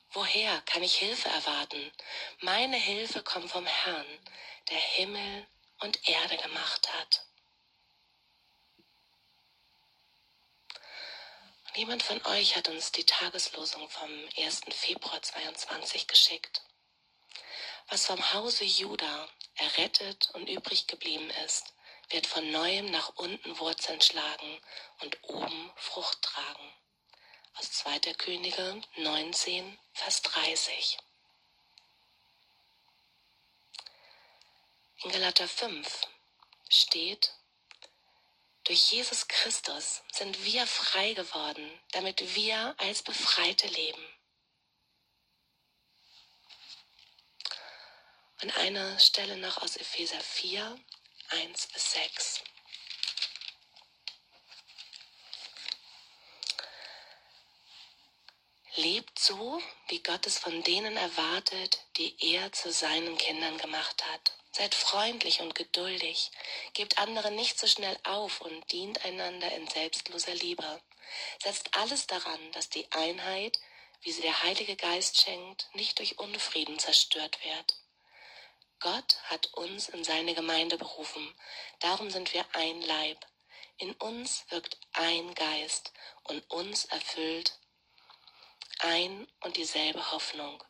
Woher 0.10 0.60
kann 0.62 0.82
ich 0.82 0.96
Hilfe 0.96 1.30
erwarten? 1.30 1.92
Meine 2.40 2.76
Hilfe 2.76 3.22
kommt 3.22 3.52
vom 3.52 3.68
Herrn, 3.68 4.08
der 4.72 4.80
Himmel 4.80 5.46
und 5.82 6.10
Erde 6.10 6.38
gemacht 6.38 6.92
hat. 6.92 7.28
Und 11.68 11.78
jemand 11.78 12.02
von 12.02 12.20
euch 12.26 12.56
hat 12.56 12.68
uns 12.68 12.92
die 12.92 13.06
Tageslosung 13.06 13.88
vom 13.92 14.10
1. 14.38 14.62
Februar 14.72 15.22
22 15.22 16.08
geschickt. 16.08 16.64
Was 17.90 18.08
vom 18.08 18.34
Hause 18.34 18.64
Juda 18.64 19.30
errettet 19.54 20.32
und 20.34 20.50
übrig 20.50 20.88
geblieben 20.88 21.30
ist, 21.46 21.74
wird 22.14 22.28
von 22.28 22.52
neuem 22.52 22.92
nach 22.92 23.10
unten 23.16 23.58
Wurzeln 23.58 24.00
schlagen 24.00 24.62
und 25.02 25.18
oben 25.24 25.72
Frucht 25.76 26.22
tragen. 26.22 26.74
Aus 27.56 27.72
2. 27.72 28.00
Könige 28.14 28.82
19, 28.98 29.80
Vers 29.94 30.22
30. 30.22 30.98
In 35.04 35.12
Galater 35.12 35.48
5 35.48 36.08
steht, 36.70 37.34
durch 38.64 38.92
Jesus 38.92 39.28
Christus 39.28 40.04
sind 40.14 40.46
wir 40.46 40.66
frei 40.68 41.14
geworden, 41.14 41.70
damit 41.92 42.36
wir 42.36 42.76
als 42.78 43.02
Befreite 43.02 43.68
leben. 43.68 44.06
Und 48.42 48.56
eine 48.58 49.00
Stelle 49.00 49.36
noch 49.38 49.58
aus 49.58 49.76
Epheser 49.76 50.20
4, 50.20 50.78
1 51.30 51.68
bis 51.68 51.92
6. 51.94 52.44
Lebt 58.76 59.20
so, 59.20 59.62
wie 59.88 60.02
Gott 60.02 60.26
es 60.26 60.40
von 60.40 60.64
denen 60.64 60.98
erwartet, 60.98 61.80
die 61.98 62.16
er 62.34 62.52
zu 62.52 62.72
seinen 62.72 63.18
Kindern 63.18 63.58
gemacht 63.60 64.04
hat. 64.12 64.36
Seid 64.52 64.74
freundlich 64.74 65.42
und 65.42 65.54
geduldig, 65.54 66.32
gebt 66.74 66.98
andere 66.98 67.32
nicht 67.32 67.60
so 67.60 67.68
schnell 67.68 67.98
auf 68.04 68.42
und 68.42 68.72
dient 68.72 69.06
einander 69.06 69.52
in 69.52 69.68
selbstloser 69.68 70.34
Liebe. 70.34 70.82
Setzt 71.44 71.76
alles 71.76 72.08
daran, 72.08 72.52
dass 72.54 72.70
die 72.70 72.92
Einheit, 72.92 73.60
wie 74.02 74.12
sie 74.12 74.22
der 74.22 74.44
Heilige 74.44 74.76
Geist 74.76 75.22
schenkt, 75.22 75.70
nicht 75.74 76.00
durch 76.00 76.18
Unfrieden 76.18 76.80
zerstört 76.80 77.44
wird. 77.44 77.76
Gott 78.84 79.16
hat 79.24 79.48
uns 79.54 79.88
in 79.88 80.04
seine 80.04 80.34
Gemeinde 80.36 80.78
berufen. 80.78 81.34
Darum 81.80 82.12
sind 82.12 82.34
wir 82.34 82.44
ein 82.52 82.82
Leib. 82.82 83.18
In 83.78 83.94
uns 83.94 84.44
wirkt 84.50 84.78
ein 84.92 85.34
Geist 85.36 85.94
und 86.24 86.42
uns 86.52 86.84
erfüllt 86.86 87.58
ein 88.80 89.26
und 89.40 89.56
dieselbe 89.56 90.12
Hoffnung. 90.12 90.62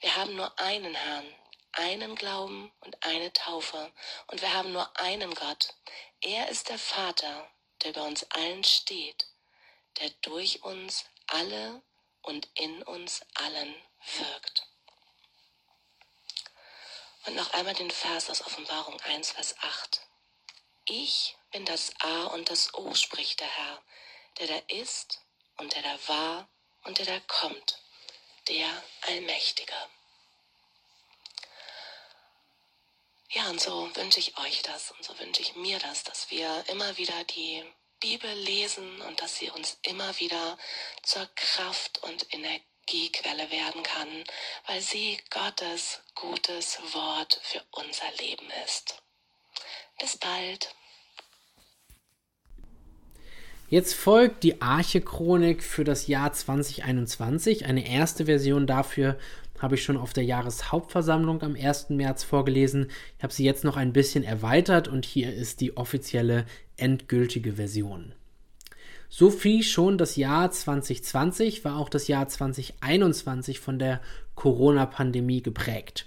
Wir 0.00 0.14
haben 0.16 0.36
nur 0.36 0.58
einen 0.58 0.94
Herrn, 0.94 1.34
einen 1.72 2.14
Glauben 2.14 2.70
und 2.80 3.02
eine 3.06 3.32
Taufe. 3.32 3.90
Und 4.26 4.42
wir 4.42 4.52
haben 4.52 4.72
nur 4.72 4.94
einen 5.00 5.34
Gott. 5.34 5.74
Er 6.20 6.50
ist 6.50 6.68
der 6.68 6.78
Vater, 6.78 7.50
der 7.84 7.92
bei 7.92 8.02
uns 8.02 8.24
allen 8.32 8.64
steht, 8.64 9.28
der 9.98 10.10
durch 10.20 10.62
uns 10.62 11.06
alle 11.26 11.80
und 12.20 12.50
in 12.52 12.82
uns 12.82 13.22
allen 13.32 13.74
wirkt. 14.18 14.61
Und 17.24 17.36
noch 17.36 17.52
einmal 17.52 17.74
den 17.74 17.90
Vers 17.90 18.30
aus 18.30 18.44
Offenbarung 18.44 19.00
1, 19.00 19.32
Vers 19.32 19.54
8. 19.60 20.00
Ich 20.86 21.36
bin 21.52 21.64
das 21.64 21.92
A 22.00 22.24
und 22.26 22.50
das 22.50 22.74
O, 22.74 22.94
spricht 22.94 23.40
der 23.40 23.48
Herr, 23.48 23.82
der 24.38 24.48
da 24.48 24.56
ist 24.74 25.20
und 25.56 25.72
der 25.74 25.82
da 25.82 25.98
war 26.08 26.48
und 26.84 26.98
der 26.98 27.06
da 27.06 27.20
kommt, 27.20 27.80
der 28.48 28.66
Allmächtige. 29.02 29.74
Ja, 33.30 33.48
und 33.48 33.60
so 33.60 33.94
wünsche 33.94 34.18
ich 34.18 34.36
euch 34.38 34.62
das 34.62 34.90
und 34.90 35.04
so 35.04 35.16
wünsche 35.20 35.42
ich 35.42 35.54
mir 35.54 35.78
das, 35.78 36.02
dass 36.02 36.30
wir 36.30 36.64
immer 36.68 36.96
wieder 36.96 37.24
die 37.24 37.64
Bibel 38.00 38.30
lesen 38.34 39.00
und 39.02 39.22
dass 39.22 39.36
sie 39.36 39.48
uns 39.48 39.78
immer 39.82 40.18
wieder 40.18 40.58
zur 41.04 41.26
Kraft 41.36 42.02
und 42.02 42.24
Energiequelle 42.88 43.50
werden 43.50 43.82
kann, 43.82 44.08
weil 44.66 44.80
sie 44.80 45.18
Gottes 45.30 46.00
gutes 46.14 46.78
Wort 46.92 47.40
für 47.42 47.60
unser 47.70 48.04
Leben 48.20 48.46
ist. 48.64 49.02
Bis 50.00 50.16
bald. 50.16 50.74
Jetzt 53.68 53.94
folgt 53.94 54.42
die 54.42 54.60
Arche-Chronik 54.60 55.62
für 55.62 55.84
das 55.84 56.06
Jahr 56.06 56.32
2021. 56.32 57.64
Eine 57.64 57.88
erste 57.88 58.26
Version 58.26 58.66
dafür 58.66 59.18
habe 59.58 59.76
ich 59.76 59.84
schon 59.84 59.96
auf 59.96 60.12
der 60.12 60.24
Jahreshauptversammlung 60.24 61.42
am 61.42 61.54
1. 61.54 61.90
März 61.90 62.24
vorgelesen. 62.24 62.90
Ich 63.16 63.22
habe 63.22 63.32
sie 63.32 63.44
jetzt 63.44 63.64
noch 63.64 63.76
ein 63.76 63.92
bisschen 63.92 64.24
erweitert 64.24 64.88
und 64.88 65.06
hier 65.06 65.32
ist 65.32 65.60
die 65.60 65.76
offizielle 65.76 66.44
endgültige 66.76 67.54
Version. 67.54 68.14
So 69.14 69.28
viel 69.28 69.62
schon 69.62 69.98
das 69.98 70.16
Jahr 70.16 70.50
2020 70.50 71.66
war 71.66 71.76
auch 71.76 71.90
das 71.90 72.08
Jahr 72.08 72.28
2021 72.28 73.60
von 73.60 73.78
der 73.78 74.00
Corona-Pandemie 74.36 75.42
geprägt. 75.42 76.06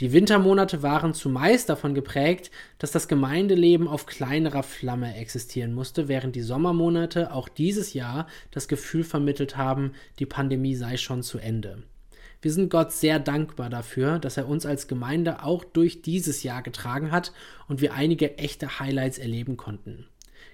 Die 0.00 0.14
Wintermonate 0.14 0.82
waren 0.82 1.12
zumeist 1.12 1.68
davon 1.68 1.94
geprägt, 1.94 2.50
dass 2.78 2.92
das 2.92 3.08
Gemeindeleben 3.08 3.86
auf 3.86 4.06
kleinerer 4.06 4.62
Flamme 4.62 5.16
existieren 5.16 5.74
musste, 5.74 6.08
während 6.08 6.34
die 6.34 6.40
Sommermonate 6.40 7.30
auch 7.30 7.50
dieses 7.50 7.92
Jahr 7.92 8.26
das 8.52 8.68
Gefühl 8.68 9.04
vermittelt 9.04 9.58
haben, 9.58 9.92
die 10.18 10.24
Pandemie 10.24 10.76
sei 10.76 10.96
schon 10.96 11.22
zu 11.22 11.36
Ende. 11.36 11.82
Wir 12.40 12.52
sind 12.52 12.70
Gott 12.70 12.90
sehr 12.90 13.18
dankbar 13.18 13.68
dafür, 13.68 14.18
dass 14.18 14.38
er 14.38 14.48
uns 14.48 14.64
als 14.64 14.88
Gemeinde 14.88 15.42
auch 15.42 15.62
durch 15.62 16.00
dieses 16.00 16.42
Jahr 16.42 16.62
getragen 16.62 17.12
hat 17.12 17.34
und 17.68 17.82
wir 17.82 17.92
einige 17.92 18.38
echte 18.38 18.80
Highlights 18.80 19.18
erleben 19.18 19.58
konnten. 19.58 20.06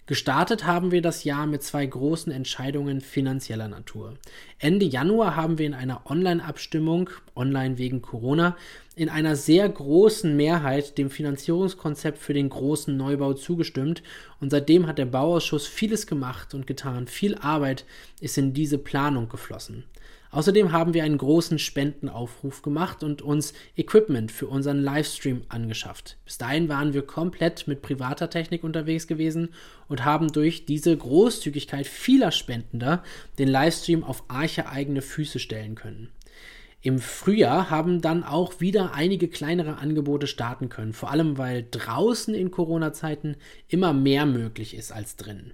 Gestartet 0.07 0.67
haben 0.67 0.91
wir 0.91 1.01
das 1.01 1.23
Jahr 1.23 1.47
mit 1.47 1.63
zwei 1.63 1.87
großen 1.87 2.33
Entscheidungen 2.33 3.01
finanzieller 3.01 3.69
Natur. 3.69 4.15
Ende 4.59 4.85
Januar 4.85 5.37
haben 5.37 5.59
wir 5.59 5.67
in 5.67 5.75
einer 5.75 6.11
Online-Abstimmung, 6.11 7.09
online 7.37 7.79
wegen 7.79 8.03
Corona, 8.03 8.57
in 8.97 9.09
einer 9.09 9.37
sehr 9.37 9.69
großen 9.69 10.37
Mehrheit 10.37 10.99
dem 10.99 11.09
Finanzierungskonzept 11.09 12.19
für 12.19 12.35
den 12.35 12.49
großen 12.49 12.97
Neubau 12.97 13.33
zugestimmt 13.35 14.03
und 14.41 14.51
seitdem 14.51 14.87
hat 14.89 14.99
der 14.99 15.07
Bauausschuss 15.07 15.69
vieles 15.69 16.07
gemacht 16.07 16.53
und 16.53 16.67
getan. 16.67 17.07
Viel 17.07 17.37
Arbeit 17.37 17.85
ist 18.21 18.37
in 18.37 18.53
diese 18.53 18.79
Planung 18.79 19.29
geflossen. 19.29 19.85
Außerdem 20.33 20.73
haben 20.73 20.95
wir 20.95 21.05
einen 21.05 21.19
großen 21.19 21.59
Spendenaufruf 21.59 22.63
gemacht 22.63 23.05
und 23.05 23.21
uns 23.21 23.53
Equipment 23.77 24.33
für 24.33 24.47
unseren 24.47 24.83
Livestream 24.83 25.43
angeschafft. 25.51 26.17
Bis 26.25 26.39
dahin 26.39 26.71
waren 26.71 26.95
wir 26.95 27.03
komplett 27.03 27.69
mit 27.69 27.83
privater 27.83 28.31
Technik 28.31 28.65
unterwegs 28.65 29.07
gewesen 29.07 29.51
und 29.89 30.07
haben 30.07 30.33
durch 30.33 30.65
diese 30.65 30.97
Großzügigkeit 30.97 31.87
vieler 31.87 32.33
Spendender 32.33 33.03
den 33.39 33.49
Livestream 33.49 34.03
auf 34.03 34.25
arche 34.29 34.71
eigene 34.71 35.03
Füße 35.03 35.39
stellen 35.39 35.75
können. 35.75 36.09
Im 36.81 36.99
Frühjahr 36.99 37.69
haben 37.69 38.01
dann 38.01 38.25
auch 38.25 38.59
wieder 38.59 38.95
einige 38.95 39.29
kleinere 39.29 39.77
Angebote 39.77 40.27
starten 40.27 40.71
können, 40.71 40.95
vor 40.95 41.11
allem 41.11 41.37
weil 41.37 41.67
draußen 41.71 42.35
in 42.35 42.51
Corona-Zeiten 42.51 43.37
immer 43.69 43.93
mehr 43.93 44.25
möglich 44.25 44.75
ist 44.75 44.93
als 44.93 45.17
drinnen. 45.17 45.53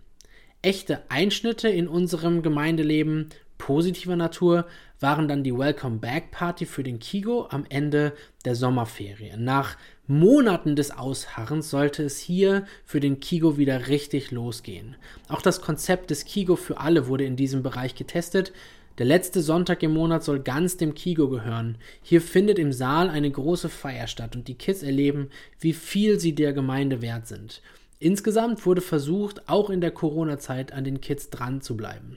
Echte 0.62 1.02
Einschnitte 1.10 1.68
in 1.68 1.88
unserem 1.88 2.42
Gemeindeleben 2.42 3.28
positiver 3.68 4.16
Natur 4.16 4.64
waren 4.98 5.28
dann 5.28 5.44
die 5.44 5.54
Welcome 5.54 5.98
Back 5.98 6.30
Party 6.30 6.64
für 6.64 6.82
den 6.82 7.00
Kigo 7.00 7.48
am 7.50 7.66
Ende 7.68 8.14
der 8.46 8.54
Sommerferien. 8.54 9.44
Nach 9.44 9.76
Monaten 10.06 10.74
des 10.74 10.90
Ausharrens 10.90 11.68
sollte 11.68 12.02
es 12.02 12.18
hier 12.18 12.64
für 12.86 12.98
den 12.98 13.20
Kigo 13.20 13.58
wieder 13.58 13.88
richtig 13.88 14.30
losgehen. 14.30 14.96
Auch 15.28 15.42
das 15.42 15.60
Konzept 15.60 16.08
des 16.08 16.24
Kigo 16.24 16.56
für 16.56 16.80
alle 16.80 17.08
wurde 17.08 17.26
in 17.26 17.36
diesem 17.36 17.62
Bereich 17.62 17.94
getestet. 17.94 18.54
Der 18.96 19.04
letzte 19.04 19.42
Sonntag 19.42 19.82
im 19.82 19.92
Monat 19.92 20.24
soll 20.24 20.40
ganz 20.40 20.78
dem 20.78 20.94
Kigo 20.94 21.28
gehören. 21.28 21.76
Hier 22.00 22.22
findet 22.22 22.58
im 22.58 22.72
Saal 22.72 23.10
eine 23.10 23.30
große 23.30 23.68
Feier 23.68 24.06
statt 24.06 24.34
und 24.34 24.48
die 24.48 24.54
Kids 24.54 24.82
erleben, 24.82 25.28
wie 25.60 25.74
viel 25.74 26.18
sie 26.18 26.34
der 26.34 26.54
Gemeinde 26.54 27.02
wert 27.02 27.26
sind. 27.26 27.60
Insgesamt 27.98 28.64
wurde 28.64 28.80
versucht, 28.80 29.46
auch 29.46 29.68
in 29.68 29.82
der 29.82 29.90
Corona-Zeit 29.90 30.72
an 30.72 30.84
den 30.84 31.02
Kids 31.02 31.28
dran 31.28 31.60
zu 31.60 31.76
bleiben. 31.76 32.16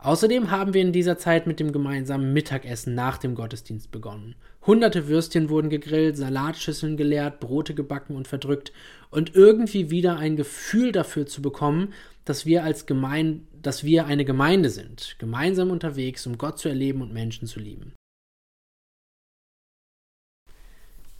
Außerdem 0.00 0.52
haben 0.52 0.74
wir 0.74 0.82
in 0.82 0.92
dieser 0.92 1.18
Zeit 1.18 1.48
mit 1.48 1.58
dem 1.58 1.72
gemeinsamen 1.72 2.32
Mittagessen 2.32 2.94
nach 2.94 3.18
dem 3.18 3.34
Gottesdienst 3.34 3.90
begonnen. 3.90 4.36
Hunderte 4.64 5.08
Würstchen 5.08 5.48
wurden 5.48 5.70
gegrillt, 5.70 6.16
Salatschüsseln 6.16 6.96
geleert, 6.96 7.40
Brote 7.40 7.74
gebacken 7.74 8.14
und 8.14 8.28
verdrückt 8.28 8.72
und 9.10 9.34
irgendwie 9.34 9.90
wieder 9.90 10.16
ein 10.16 10.36
Gefühl 10.36 10.92
dafür 10.92 11.26
zu 11.26 11.42
bekommen, 11.42 11.92
dass 12.24 12.46
wir 12.46 12.62
als 12.62 12.86
Gemeinde, 12.86 13.40
dass 13.60 13.82
wir 13.82 14.06
eine 14.06 14.24
Gemeinde 14.24 14.70
sind, 14.70 15.16
gemeinsam 15.18 15.70
unterwegs, 15.70 16.26
um 16.28 16.38
Gott 16.38 16.60
zu 16.60 16.68
erleben 16.68 17.02
und 17.02 17.12
Menschen 17.12 17.48
zu 17.48 17.58
lieben. 17.58 17.94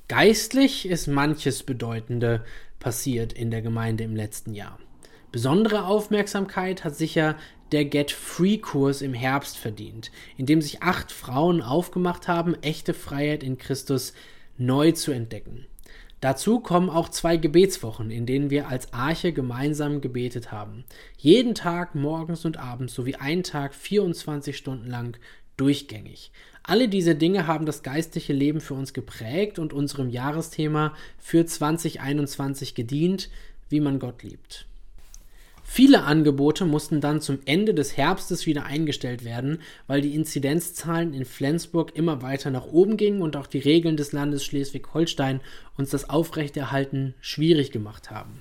Geistlich 0.06 0.88
ist 0.88 1.08
manches 1.08 1.64
Bedeutende 1.64 2.44
passiert 2.78 3.32
in 3.32 3.50
der 3.50 3.60
Gemeinde 3.60 4.04
im 4.04 4.14
letzten 4.14 4.54
Jahr. 4.54 4.78
Besondere 5.30 5.84
Aufmerksamkeit 5.84 6.84
hat 6.84 6.96
sicher 6.96 7.36
der 7.70 7.84
Get 7.84 8.10
Free 8.12 8.56
Kurs 8.56 9.02
im 9.02 9.12
Herbst 9.12 9.58
verdient, 9.58 10.10
in 10.38 10.46
dem 10.46 10.62
sich 10.62 10.82
acht 10.82 11.12
Frauen 11.12 11.60
aufgemacht 11.60 12.28
haben, 12.28 12.54
echte 12.62 12.94
Freiheit 12.94 13.42
in 13.42 13.58
Christus 13.58 14.14
neu 14.56 14.92
zu 14.92 15.12
entdecken. 15.12 15.66
Dazu 16.20 16.60
kommen 16.60 16.88
auch 16.88 17.10
zwei 17.10 17.36
Gebetswochen, 17.36 18.10
in 18.10 18.24
denen 18.24 18.48
wir 18.48 18.68
als 18.68 18.92
Arche 18.94 19.32
gemeinsam 19.32 20.00
gebetet 20.00 20.50
haben. 20.50 20.84
Jeden 21.18 21.54
Tag 21.54 21.94
morgens 21.94 22.46
und 22.46 22.56
abends 22.56 22.94
sowie 22.94 23.16
einen 23.16 23.42
Tag 23.44 23.74
24 23.74 24.56
Stunden 24.56 24.88
lang 24.88 25.18
durchgängig. 25.58 26.32
Alle 26.62 26.88
diese 26.88 27.14
Dinge 27.14 27.46
haben 27.46 27.66
das 27.66 27.82
geistliche 27.82 28.32
Leben 28.32 28.60
für 28.60 28.74
uns 28.74 28.94
geprägt 28.94 29.58
und 29.58 29.74
unserem 29.74 30.08
Jahresthema 30.08 30.94
für 31.18 31.44
2021 31.44 32.74
gedient, 32.74 33.28
wie 33.68 33.80
man 33.80 33.98
Gott 33.98 34.22
liebt. 34.22 34.67
Viele 35.70 36.04
Angebote 36.04 36.64
mussten 36.64 37.02
dann 37.02 37.20
zum 37.20 37.40
Ende 37.44 37.74
des 37.74 37.96
Herbstes 37.96 38.46
wieder 38.46 38.64
eingestellt 38.64 39.22
werden, 39.22 39.60
weil 39.86 40.00
die 40.00 40.14
Inzidenzzahlen 40.14 41.12
in 41.12 41.26
Flensburg 41.26 41.94
immer 41.94 42.22
weiter 42.22 42.50
nach 42.50 42.64
oben 42.64 42.96
gingen 42.96 43.20
und 43.20 43.36
auch 43.36 43.46
die 43.46 43.58
Regeln 43.58 43.98
des 43.98 44.12
Landes 44.12 44.44
Schleswig-Holstein 44.46 45.40
uns 45.76 45.90
das 45.90 46.08
Aufrechterhalten 46.08 47.14
schwierig 47.20 47.70
gemacht 47.70 48.10
haben. 48.10 48.40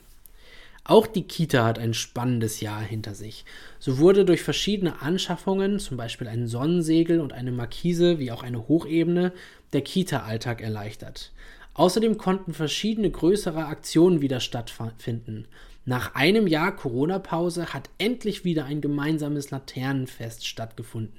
Auch 0.86 1.06
die 1.06 1.24
Kita 1.24 1.66
hat 1.66 1.78
ein 1.80 1.94
spannendes 1.94 2.62
Jahr 2.62 2.82
hinter 2.82 3.14
sich. 3.14 3.44
So 3.78 3.98
wurde 3.98 4.24
durch 4.24 4.42
verschiedene 4.42 5.02
Anschaffungen, 5.02 5.80
zum 5.80 5.98
Beispiel 5.98 6.30
ein 6.30 6.48
Sonnensegel 6.48 7.20
und 7.20 7.34
eine 7.34 7.52
Markise 7.52 8.20
wie 8.20 8.32
auch 8.32 8.42
eine 8.42 8.70
Hochebene, 8.70 9.34
der 9.74 9.82
Kita-Alltag 9.82 10.62
erleichtert. 10.62 11.34
Außerdem 11.74 12.18
konnten 12.18 12.54
verschiedene 12.54 13.12
größere 13.12 13.66
Aktionen 13.66 14.22
wieder 14.22 14.40
stattfinden. 14.40 15.46
Nach 15.90 16.16
einem 16.16 16.48
Jahr 16.48 16.76
Corona-Pause 16.76 17.74
hat 17.74 17.90
endlich 17.98 18.44
wieder 18.44 18.66
ein 18.66 18.82
gemeinsames 18.82 19.52
Laternenfest 19.52 20.46
stattgefunden. 20.46 21.18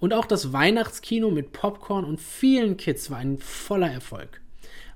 Und 0.00 0.12
auch 0.12 0.24
das 0.24 0.52
Weihnachtskino 0.52 1.30
mit 1.30 1.52
Popcorn 1.52 2.04
und 2.04 2.20
vielen 2.20 2.76
Kids 2.76 3.12
war 3.12 3.18
ein 3.18 3.38
voller 3.38 3.88
Erfolg. 3.88 4.40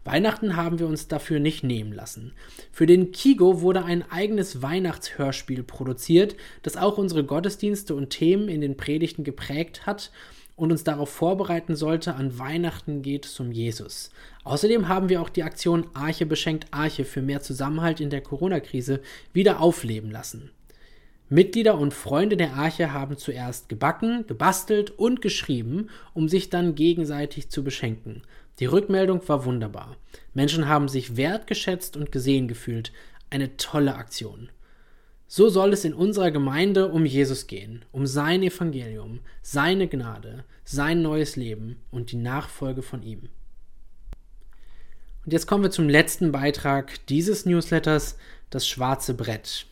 Weihnachten 0.02 0.56
haben 0.56 0.80
wir 0.80 0.88
uns 0.88 1.06
dafür 1.06 1.38
nicht 1.38 1.62
nehmen 1.62 1.92
lassen. 1.92 2.32
Für 2.72 2.87
den 2.87 3.12
Kigo 3.12 3.61
wurde 3.61 3.85
ein 3.85 4.11
eigenes 4.11 4.61
Weihnachtshörspiel 4.61 5.62
produziert, 5.62 6.35
das 6.64 6.76
auch 6.76 6.98
unsere 6.98 7.22
Gottesdienste 7.22 7.94
und 7.94 8.11
Themen 8.11 8.48
in 8.48 8.61
den 8.61 8.76
Predigten 8.76 9.22
geprägt 9.22 9.87
hat 9.87 10.11
und 10.56 10.72
uns 10.72 10.82
darauf 10.82 11.11
vorbereiten 11.11 11.76
sollte, 11.76 12.14
an 12.16 12.40
Weihnachten 12.40 13.02
geht 13.02 13.26
es 13.26 13.38
um 13.38 13.52
Jesus. 13.52 14.11
Außerdem 14.44 14.88
haben 14.88 15.09
wir 15.09 15.22
auch 15.22 15.28
die 15.28 15.44
Aktion 15.44 15.87
Arche 15.94 16.26
beschenkt 16.26 16.66
Arche 16.72 17.05
für 17.05 17.22
mehr 17.22 17.42
Zusammenhalt 17.42 18.00
in 18.00 18.11
der 18.11 18.22
Corona-Krise 18.22 19.00
wieder 19.33 19.61
aufleben 19.61 20.11
lassen. 20.11 20.50
Mitglieder 21.28 21.78
und 21.78 21.94
Freunde 21.94 22.37
der 22.37 22.55
Arche 22.55 22.92
haben 22.92 23.16
zuerst 23.16 23.68
gebacken, 23.68 24.26
gebastelt 24.26 24.90
und 24.90 25.22
geschrieben, 25.22 25.88
um 26.12 26.28
sich 26.28 26.50
dann 26.50 26.74
gegenseitig 26.74 27.48
zu 27.48 27.64
beschenken. 27.64 28.22
Die 28.59 28.66
Rückmeldung 28.66 29.26
war 29.28 29.46
wunderbar. 29.46 29.96
Menschen 30.35 30.68
haben 30.68 30.88
sich 30.88 31.16
wertgeschätzt 31.16 31.96
und 31.96 32.12
gesehen 32.12 32.48
gefühlt. 32.48 32.92
Eine 33.31 33.57
tolle 33.57 33.94
Aktion. 33.94 34.50
So 35.26 35.48
soll 35.48 35.72
es 35.72 35.87
in 35.87 35.94
unserer 35.94 36.31
Gemeinde 36.31 36.88
um 36.88 37.07
Jesus 37.07 37.46
gehen, 37.46 37.87
um 37.92 38.07
sein 38.07 38.42
Evangelium, 38.42 39.20
seine 39.40 39.88
Gnade, 39.88 40.44
sein 40.64 41.00
neues 41.00 41.37
Leben 41.37 41.76
und 41.90 42.12
die 42.12 42.18
Nachfolge 42.18 42.83
von 42.83 43.02
ihm. 43.02 43.31
Und 45.24 45.32
jetzt 45.32 45.46
kommen 45.46 45.62
wir 45.62 45.70
zum 45.70 45.88
letzten 45.88 46.32
Beitrag 46.32 47.06
dieses 47.06 47.46
Newsletters, 47.46 48.16
das 48.50 48.66
schwarze 48.66 49.14
Brett. 49.14 49.66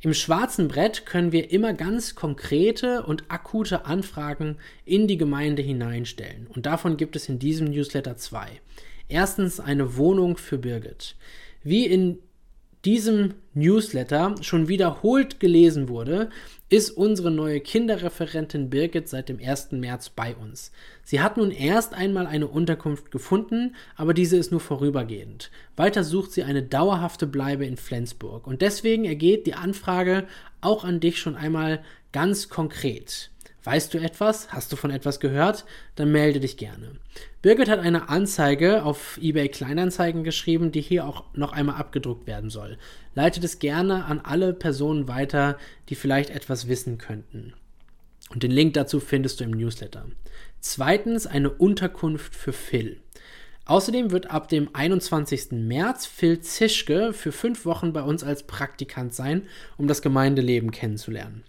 Im 0.00 0.14
schwarzen 0.14 0.68
Brett 0.68 1.06
können 1.06 1.32
wir 1.32 1.50
immer 1.50 1.74
ganz 1.74 2.14
konkrete 2.14 3.02
und 3.02 3.24
akute 3.28 3.84
Anfragen 3.84 4.56
in 4.84 5.08
die 5.08 5.16
Gemeinde 5.16 5.60
hineinstellen. 5.60 6.46
Und 6.54 6.66
davon 6.66 6.96
gibt 6.96 7.16
es 7.16 7.28
in 7.28 7.40
diesem 7.40 7.68
Newsletter 7.70 8.16
zwei. 8.16 8.60
Erstens 9.08 9.58
eine 9.58 9.96
Wohnung 9.96 10.36
für 10.36 10.56
Birgit. 10.56 11.16
Wie 11.64 11.84
in 11.86 12.18
diesem 12.84 13.34
Newsletter 13.54 14.34
schon 14.40 14.68
wiederholt 14.68 15.40
gelesen 15.40 15.88
wurde, 15.88 16.30
ist 16.70 16.90
unsere 16.90 17.30
neue 17.30 17.60
Kinderreferentin 17.60 18.68
Birgit 18.68 19.08
seit 19.08 19.28
dem 19.28 19.40
1. 19.42 19.72
März 19.72 20.10
bei 20.10 20.36
uns. 20.36 20.70
Sie 21.02 21.20
hat 21.20 21.38
nun 21.38 21.50
erst 21.50 21.94
einmal 21.94 22.26
eine 22.26 22.46
Unterkunft 22.46 23.10
gefunden, 23.10 23.74
aber 23.96 24.12
diese 24.12 24.36
ist 24.36 24.50
nur 24.50 24.60
vorübergehend. 24.60 25.50
Weiter 25.76 26.04
sucht 26.04 26.32
sie 26.32 26.42
eine 26.42 26.62
dauerhafte 26.62 27.26
Bleibe 27.26 27.64
in 27.64 27.78
Flensburg. 27.78 28.46
Und 28.46 28.60
deswegen 28.60 29.06
ergeht 29.06 29.46
die 29.46 29.54
Anfrage 29.54 30.26
auch 30.60 30.84
an 30.84 31.00
dich 31.00 31.18
schon 31.18 31.36
einmal 31.36 31.82
ganz 32.12 32.48
konkret. 32.48 33.30
Weißt 33.64 33.92
du 33.92 33.98
etwas? 33.98 34.52
Hast 34.52 34.72
du 34.72 34.76
von 34.76 34.90
etwas 34.90 35.20
gehört? 35.20 35.64
Dann 35.96 36.12
melde 36.12 36.40
dich 36.40 36.56
gerne. 36.56 36.92
Birgit 37.42 37.68
hat 37.68 37.80
eine 37.80 38.08
Anzeige 38.08 38.84
auf 38.84 39.18
eBay 39.20 39.48
Kleinanzeigen 39.48 40.24
geschrieben, 40.24 40.72
die 40.72 40.80
hier 40.80 41.06
auch 41.06 41.24
noch 41.34 41.52
einmal 41.52 41.76
abgedruckt 41.76 42.26
werden 42.26 42.50
soll. 42.50 42.78
Leitet 43.14 43.44
es 43.44 43.58
gerne 43.58 44.04
an 44.04 44.20
alle 44.20 44.52
Personen 44.52 45.08
weiter, 45.08 45.58
die 45.88 45.96
vielleicht 45.96 46.30
etwas 46.30 46.68
wissen 46.68 46.98
könnten. 46.98 47.52
Und 48.30 48.42
den 48.42 48.50
Link 48.50 48.74
dazu 48.74 49.00
findest 49.00 49.40
du 49.40 49.44
im 49.44 49.52
Newsletter. 49.52 50.06
Zweitens 50.60 51.26
eine 51.26 51.50
Unterkunft 51.50 52.34
für 52.34 52.52
Phil. 52.52 53.00
Außerdem 53.64 54.12
wird 54.12 54.30
ab 54.30 54.48
dem 54.48 54.74
21. 54.74 55.52
März 55.52 56.06
Phil 56.06 56.40
Zischke 56.40 57.12
für 57.12 57.32
fünf 57.32 57.66
Wochen 57.66 57.92
bei 57.92 58.02
uns 58.02 58.24
als 58.24 58.44
Praktikant 58.44 59.14
sein, 59.14 59.42
um 59.76 59.88
das 59.88 60.00
Gemeindeleben 60.00 60.70
kennenzulernen. 60.70 61.44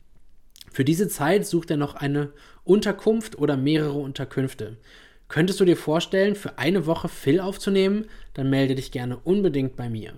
Für 0.72 0.86
diese 0.86 1.08
Zeit 1.08 1.46
sucht 1.46 1.72
er 1.72 1.78
noch 1.78 1.96
eine 1.96 2.32
Unterkunft 2.64 3.38
oder 3.38 3.58
mehrere 3.58 3.98
Unterkünfte. 3.98 4.78
Könntest 5.28 5.60
du 5.60 5.66
dir 5.66 5.78
vorstellen, 5.78 6.36
für 6.36 6.58
eine 6.58 6.86
Woche 6.86 7.08
Phil 7.08 7.40
aufzunehmen? 7.40 8.06
Dann 8.34 8.50
melde 8.50 8.76
dich 8.76 8.92
gerne 8.92 9.18
unbedingt 9.18 9.76
bei 9.76 9.90
mir. 9.90 10.14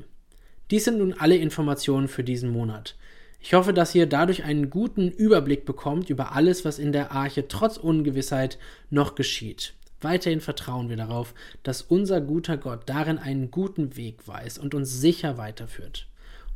Dies 0.71 0.85
sind 0.85 0.99
nun 0.99 1.13
alle 1.13 1.35
Informationen 1.35 2.07
für 2.07 2.23
diesen 2.23 2.49
Monat. 2.49 2.95
Ich 3.41 3.53
hoffe, 3.53 3.73
dass 3.73 3.95
ihr 3.95 4.05
dadurch 4.05 4.43
einen 4.43 4.69
guten 4.69 5.09
Überblick 5.09 5.65
bekommt 5.65 6.09
über 6.09 6.33
alles, 6.33 6.63
was 6.63 6.79
in 6.79 6.91
der 6.91 7.11
Arche 7.11 7.47
trotz 7.47 7.77
Ungewissheit 7.77 8.57
noch 8.89 9.15
geschieht. 9.15 9.73
Weiterhin 9.99 10.41
vertrauen 10.41 10.89
wir 10.89 10.97
darauf, 10.97 11.33
dass 11.63 11.81
unser 11.81 12.21
guter 12.21 12.57
Gott 12.57 12.83
darin 12.87 13.17
einen 13.17 13.51
guten 13.51 13.97
Weg 13.97 14.27
weiß 14.27 14.59
und 14.59 14.73
uns 14.73 14.99
sicher 14.99 15.37
weiterführt. 15.37 16.07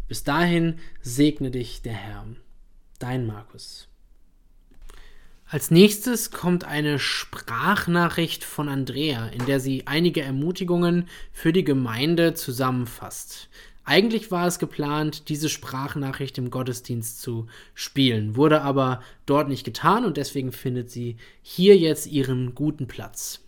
Bis 0.07 0.23
dahin 0.23 0.79
segne 1.01 1.51
dich 1.51 1.81
der 1.81 1.93
Herr. 1.93 2.25
Dein 2.99 3.25
Markus. 3.25 3.87
Als 5.47 5.69
nächstes 5.69 6.31
kommt 6.31 6.63
eine 6.63 6.97
Sprachnachricht 6.97 8.43
von 8.43 8.67
Andrea, 8.67 9.27
in 9.27 9.45
der 9.45 9.59
sie 9.59 9.85
einige 9.85 10.21
Ermutigungen 10.21 11.07
für 11.31 11.53
die 11.53 11.63
Gemeinde 11.63 12.33
zusammenfasst. 12.33 13.49
Eigentlich 13.83 14.31
war 14.31 14.47
es 14.47 14.57
geplant, 14.57 15.29
diese 15.29 15.47
Sprachnachricht 15.47 16.39
im 16.39 16.49
Gottesdienst 16.49 17.21
zu 17.21 17.45
spielen, 17.75 18.35
wurde 18.35 18.63
aber 18.63 19.03
dort 19.27 19.47
nicht 19.47 19.63
getan 19.63 20.05
und 20.05 20.17
deswegen 20.17 20.51
findet 20.51 20.89
sie 20.89 21.17
hier 21.43 21.77
jetzt 21.77 22.07
ihren 22.07 22.55
guten 22.55 22.87
Platz. 22.87 23.44